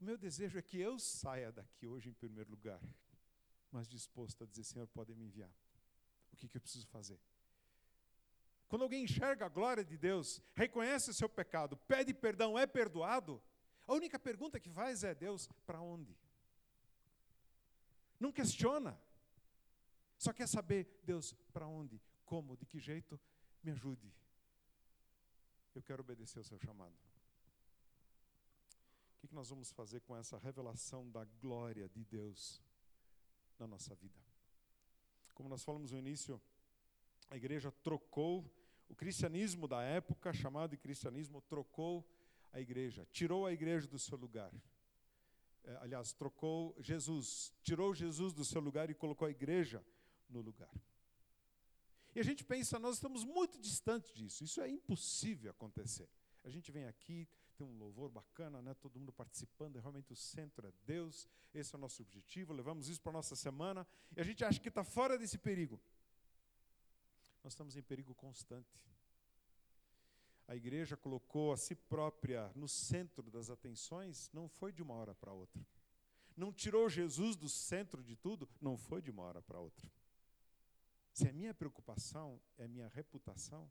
[0.00, 2.80] O meu desejo é que eu saia daqui hoje em primeiro lugar,
[3.70, 5.52] mas disposto a dizer: Senhor, pode me enviar
[6.32, 7.20] o que, que eu preciso fazer?
[8.66, 13.42] Quando alguém enxerga a glória de Deus, reconhece o seu pecado, pede perdão, é perdoado,
[13.86, 16.16] a única pergunta que faz é: Deus, para onde?
[18.18, 18.98] Não questiona.
[20.18, 22.02] Só quer saber, Deus, para onde?
[22.24, 22.56] Como?
[22.56, 23.18] De que jeito?
[23.62, 24.12] Me ajude.
[25.74, 26.96] Eu quero obedecer ao seu chamado.
[29.22, 32.60] O que nós vamos fazer com essa revelação da glória de Deus
[33.58, 34.18] na nossa vida?
[35.34, 36.40] Como nós falamos no início,
[37.30, 38.44] a igreja trocou
[38.88, 42.04] o cristianismo da época, chamado de cristianismo, trocou
[42.52, 44.52] a igreja, tirou a igreja do seu lugar.
[45.62, 49.84] É, aliás, trocou Jesus, tirou Jesus do seu lugar e colocou a igreja
[50.28, 50.72] no lugar.
[52.14, 56.08] E a gente pensa, nós estamos muito distantes disso, isso é impossível acontecer.
[56.44, 58.74] A gente vem aqui, tem um louvor bacana, né?
[58.74, 62.88] todo mundo participando, é realmente o centro é Deus, esse é o nosso objetivo, levamos
[62.88, 65.80] isso para a nossa semana, e a gente acha que está fora desse perigo.
[67.42, 68.80] Nós estamos em perigo constante.
[70.46, 75.14] A igreja colocou a si própria no centro das atenções, não foi de uma hora
[75.14, 75.66] para outra.
[76.36, 79.90] Não tirou Jesus do centro de tudo, não foi de uma hora para outra.
[81.18, 83.68] Se a minha preocupação é minha reputação,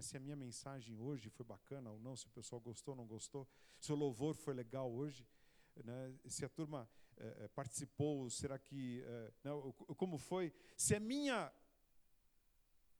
[0.00, 3.04] Se a minha mensagem hoje foi bacana ou não, se o pessoal gostou ou não
[3.04, 3.48] gostou,
[3.80, 5.26] se o louvor foi legal hoje,
[5.74, 6.16] né?
[6.28, 9.02] se a turma é, participou, será que.
[9.04, 10.54] É, não, como foi?
[10.76, 11.52] Se a minha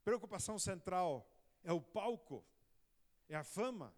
[0.03, 1.25] preocupação central
[1.63, 2.45] é o palco,
[3.29, 3.95] é a fama.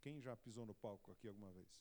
[0.00, 1.80] Quem já pisou no palco aqui alguma vez?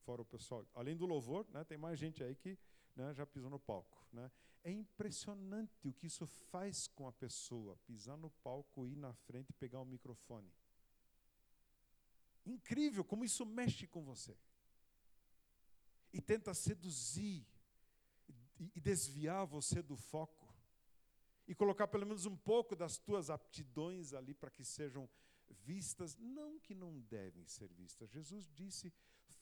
[0.00, 0.66] Fora o pessoal.
[0.74, 2.58] Além do louvor, né, tem mais gente aí que
[2.94, 4.06] né, já pisou no palco.
[4.12, 4.30] Né?
[4.62, 9.50] É impressionante o que isso faz com a pessoa, pisar no palco, ir na frente
[9.50, 10.52] e pegar o microfone.
[12.46, 14.36] Incrível como isso mexe com você.
[16.12, 17.46] E tenta seduzir
[18.74, 20.44] e desviar você do foco
[21.46, 25.08] e colocar pelo menos um pouco das tuas aptidões ali para que sejam
[25.50, 28.10] vistas, não que não devem ser vistas.
[28.10, 28.92] Jesus disse: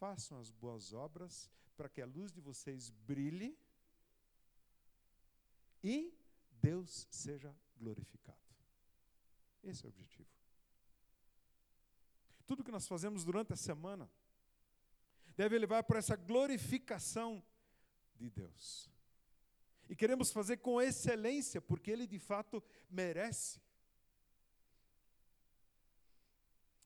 [0.02, 3.56] façam as boas obras para que a luz de vocês brilhe
[5.80, 6.12] e
[6.50, 8.40] Deus seja glorificado.
[9.62, 10.28] Esse é o objetivo.
[12.44, 14.10] Tudo que nós fazemos durante a semana
[15.36, 17.40] deve levar para essa glorificação
[18.16, 18.90] de Deus.
[19.88, 23.62] E queremos fazer com excelência, porque ele de fato merece.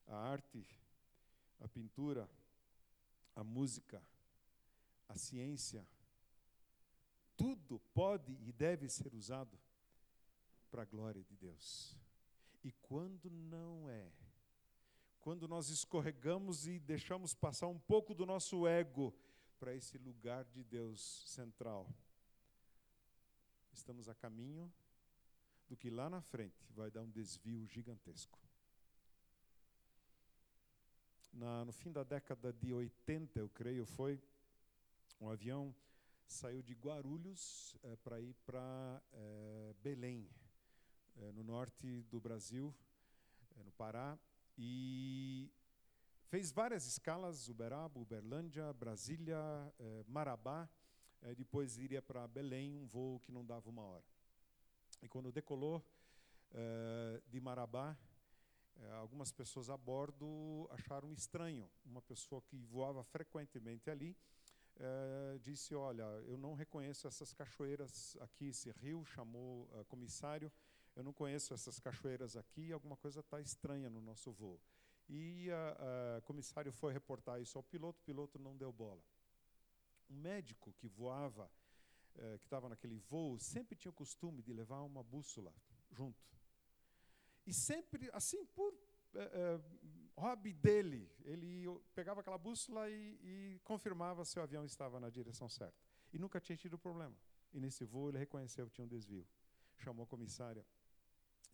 [0.06, 0.68] A arte,
[1.60, 2.28] a pintura,
[3.36, 4.02] a música,
[5.08, 5.86] a ciência,
[7.36, 9.56] tudo pode e deve ser usado
[10.70, 11.94] para a glória de Deus.
[12.64, 14.10] E quando não é,
[15.20, 19.14] quando nós escorregamos e deixamos passar um pouco do nosso ego
[19.60, 21.88] para esse lugar de Deus central,
[23.72, 24.72] estamos a caminho
[25.68, 28.45] do que lá na frente vai dar um desvio gigantesco.
[31.36, 34.18] Na, no fim da década de 80, eu creio, foi
[35.20, 35.74] um avião
[36.26, 40.26] saiu de Guarulhos é, para ir para é, Belém,
[41.18, 42.74] é, no norte do Brasil,
[43.66, 44.18] no Pará,
[44.56, 45.52] e
[46.30, 49.38] fez várias escalas: Uberaba, Uberlândia, Brasília,
[50.08, 50.66] Marabá.
[51.36, 54.04] depois iria para Belém, um voo que não dava uma hora.
[55.02, 55.84] E quando decolou
[57.28, 57.94] de Marabá,
[58.98, 64.16] algumas pessoas a bordo acharam estranho uma pessoa que voava frequentemente ali
[64.78, 70.52] é, disse: Olha, eu não reconheço essas cachoeiras aqui, esse rio, chamou uh, comissário,
[70.94, 74.60] eu não conheço essas cachoeiras aqui, alguma coisa está estranha no nosso voo.
[75.08, 75.48] E
[76.18, 79.00] o comissário foi reportar isso ao piloto, o piloto não deu bola.
[80.10, 81.48] Um médico que voava,
[82.16, 85.54] eh, que estava naquele voo, sempre tinha o costume de levar uma bússola
[85.92, 86.26] junto.
[87.46, 88.74] E sempre, assim, por
[90.16, 91.10] hobby dele.
[91.24, 95.76] Ele pegava aquela bússola e, e confirmava se o avião estava na direção certa.
[96.12, 97.16] E nunca tinha tido problema.
[97.52, 99.26] E nesse voo ele reconheceu que tinha um desvio.
[99.78, 100.64] Chamou a comissária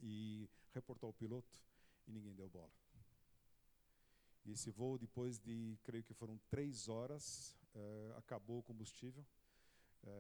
[0.01, 1.59] e reportou ao piloto
[2.07, 2.71] e ninguém deu bola.
[4.45, 9.25] E esse voo, depois de, creio que foram três horas, uh, acabou o combustível.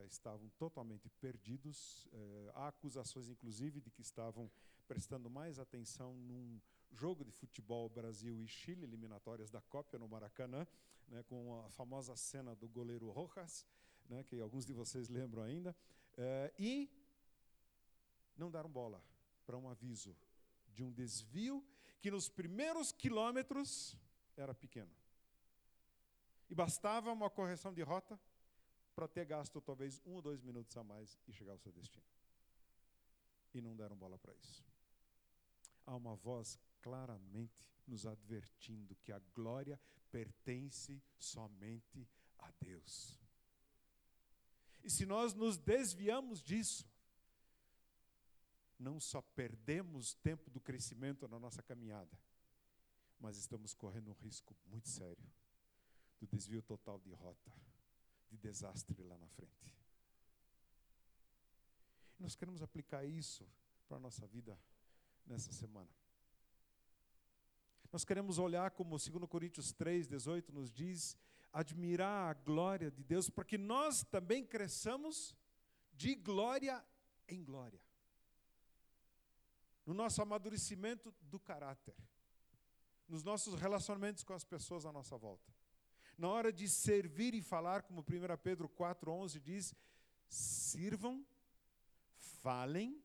[0.07, 2.07] Estavam totalmente perdidos.
[2.55, 4.49] Há acusações, inclusive, de que estavam
[4.87, 6.61] prestando mais atenção num
[6.93, 10.67] jogo de futebol Brasil e Chile, eliminatórias da Copa no Maracanã,
[11.09, 13.67] né, com a famosa cena do goleiro Rojas,
[14.09, 15.75] né, que alguns de vocês lembram ainda,
[16.17, 16.91] eh, e
[18.37, 19.03] não deram bola
[19.47, 20.17] para um aviso
[20.69, 21.65] de um desvio
[22.01, 23.97] que nos primeiros quilômetros
[24.37, 24.91] era pequeno.
[26.49, 28.19] E bastava uma correção de rota
[28.95, 32.05] para ter gasto talvez um ou dois minutos a mais e chegar ao seu destino.
[33.55, 34.72] E não deram bola para isso.
[35.85, 39.81] Há uma voz claramente nos advertindo que a glória
[40.11, 42.09] pertence somente
[42.39, 43.19] a Deus.
[44.83, 46.91] E se nós nos desviamos disso,
[48.79, 52.19] não só perdemos tempo do crescimento na nossa caminhada,
[53.19, 55.25] mas estamos correndo um risco muito sério
[56.21, 57.53] do desvio total de rota,
[58.29, 59.73] de desastre lá na frente.
[62.19, 63.49] Nós queremos aplicar isso
[63.89, 64.59] para a nossa vida
[65.27, 65.91] nessa semana.
[67.93, 71.17] Nós queremos olhar como 2 Coríntios 3, 18 nos diz,
[71.53, 75.37] admirar a glória de Deus, para que nós também cresçamos
[75.93, 76.83] de glória
[77.29, 77.81] em glória.
[79.85, 81.95] No nosso amadurecimento do caráter,
[83.07, 85.53] nos nossos relacionamentos com as pessoas à nossa volta.
[86.17, 88.05] Na hora de servir e falar, como 1
[88.43, 89.75] Pedro 4,11 diz,
[90.29, 91.27] sirvam,
[92.17, 93.03] falem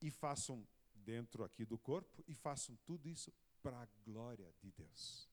[0.00, 3.32] e façam dentro aqui do corpo e façam tudo isso
[3.62, 5.28] para a glória de Deus.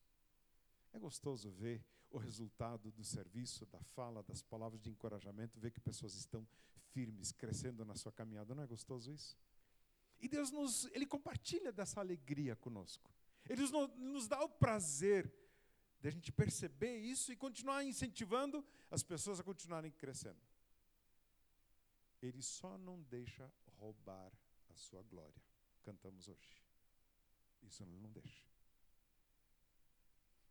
[0.92, 5.80] É gostoso ver o resultado do serviço, da fala, das palavras de encorajamento, ver que
[5.80, 6.48] pessoas estão
[6.92, 8.54] firmes, crescendo na sua caminhada.
[8.54, 9.36] Não é gostoso isso?
[10.22, 13.12] E Deus nos, Ele compartilha dessa alegria conosco.
[13.50, 13.64] Ele
[13.98, 15.34] nos, dá o prazer
[16.00, 20.40] de a gente perceber isso e continuar incentivando as pessoas a continuarem crescendo.
[22.22, 24.32] Ele só não deixa roubar
[24.74, 25.42] a sua glória.
[25.84, 26.64] Cantamos hoje.
[27.62, 28.44] Isso não deixa.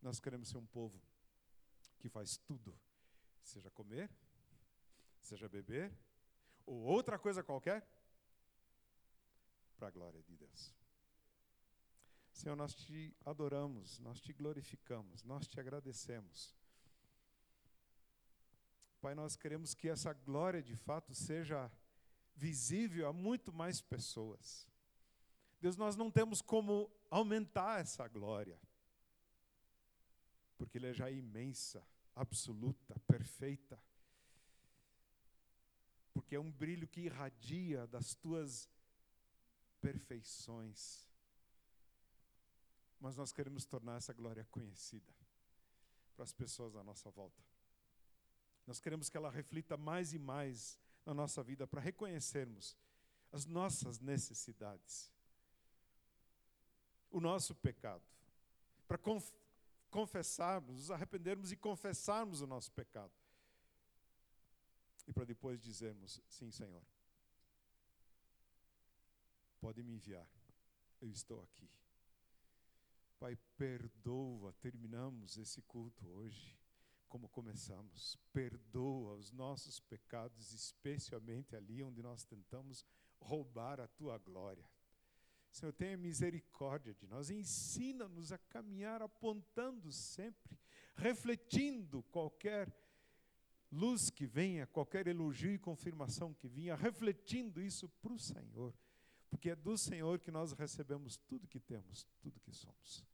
[0.01, 1.01] Nós queremos ser um povo
[1.99, 2.77] que faz tudo,
[3.43, 4.11] seja comer,
[5.21, 5.97] seja beber,
[6.67, 7.87] ou outra coisa qualquer,
[9.77, 10.75] para a glória de Deus.
[12.33, 16.57] Senhor, nós te adoramos, nós te glorificamos, nós te agradecemos.
[19.01, 21.71] Pai, nós queremos que essa glória de fato seja
[22.35, 24.69] visível a muito mais pessoas.
[25.61, 28.59] Deus, nós não temos como aumentar essa glória,
[30.59, 33.81] porque ela é já imensa, absoluta, perfeita.
[36.13, 38.69] Porque é um brilho que irradia das tuas
[39.81, 41.09] perfeições.
[43.01, 45.13] Mas nós queremos tornar essa glória conhecida
[46.15, 47.43] para as pessoas à nossa volta.
[48.67, 52.77] Nós queremos que ela reflita mais e mais na nossa vida para reconhecermos
[53.33, 55.11] as nossas necessidades,
[57.11, 58.05] o nosso pecado,
[58.87, 59.33] para conf
[59.91, 63.13] confessarmos, nos arrependermos e confessarmos o nosso pecado.
[65.07, 66.83] E para depois dizermos: Sim, Senhor,
[69.61, 70.27] pode me enviar,
[71.01, 71.69] eu estou aqui.
[73.19, 76.62] Pai, perdoa, terminamos esse culto hoje
[77.13, 78.17] como começamos.
[78.33, 82.87] Perdoa os nossos pecados, especialmente ali onde nós tentamos
[83.21, 84.67] roubar a tua glória.
[85.51, 90.59] Senhor, tenha misericórdia de nós, ensina-nos a caminhar apontando sempre,
[90.97, 92.75] refletindo qualquer
[93.71, 98.75] luz que venha, qualquer elogio e confirmação que venha, refletindo isso para o Senhor,
[99.29, 103.05] porque é do Senhor que nós recebemos tudo que temos, tudo que somos.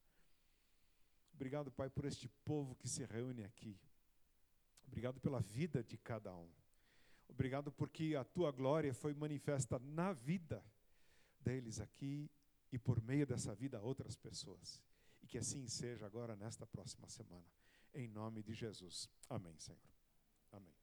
[1.34, 3.76] Obrigado, Pai, por este povo que se reúne aqui.
[4.88, 6.50] Obrigado pela vida de cada um.
[7.28, 10.64] Obrigado porque a tua glória foi manifesta na vida
[11.40, 12.30] deles aqui
[12.72, 14.82] e por meio dessa vida a outras pessoas.
[15.22, 17.46] E que assim seja agora nesta próxima semana.
[17.94, 19.08] Em nome de Jesus.
[19.28, 19.78] Amém, Senhor.
[20.52, 20.77] Amém.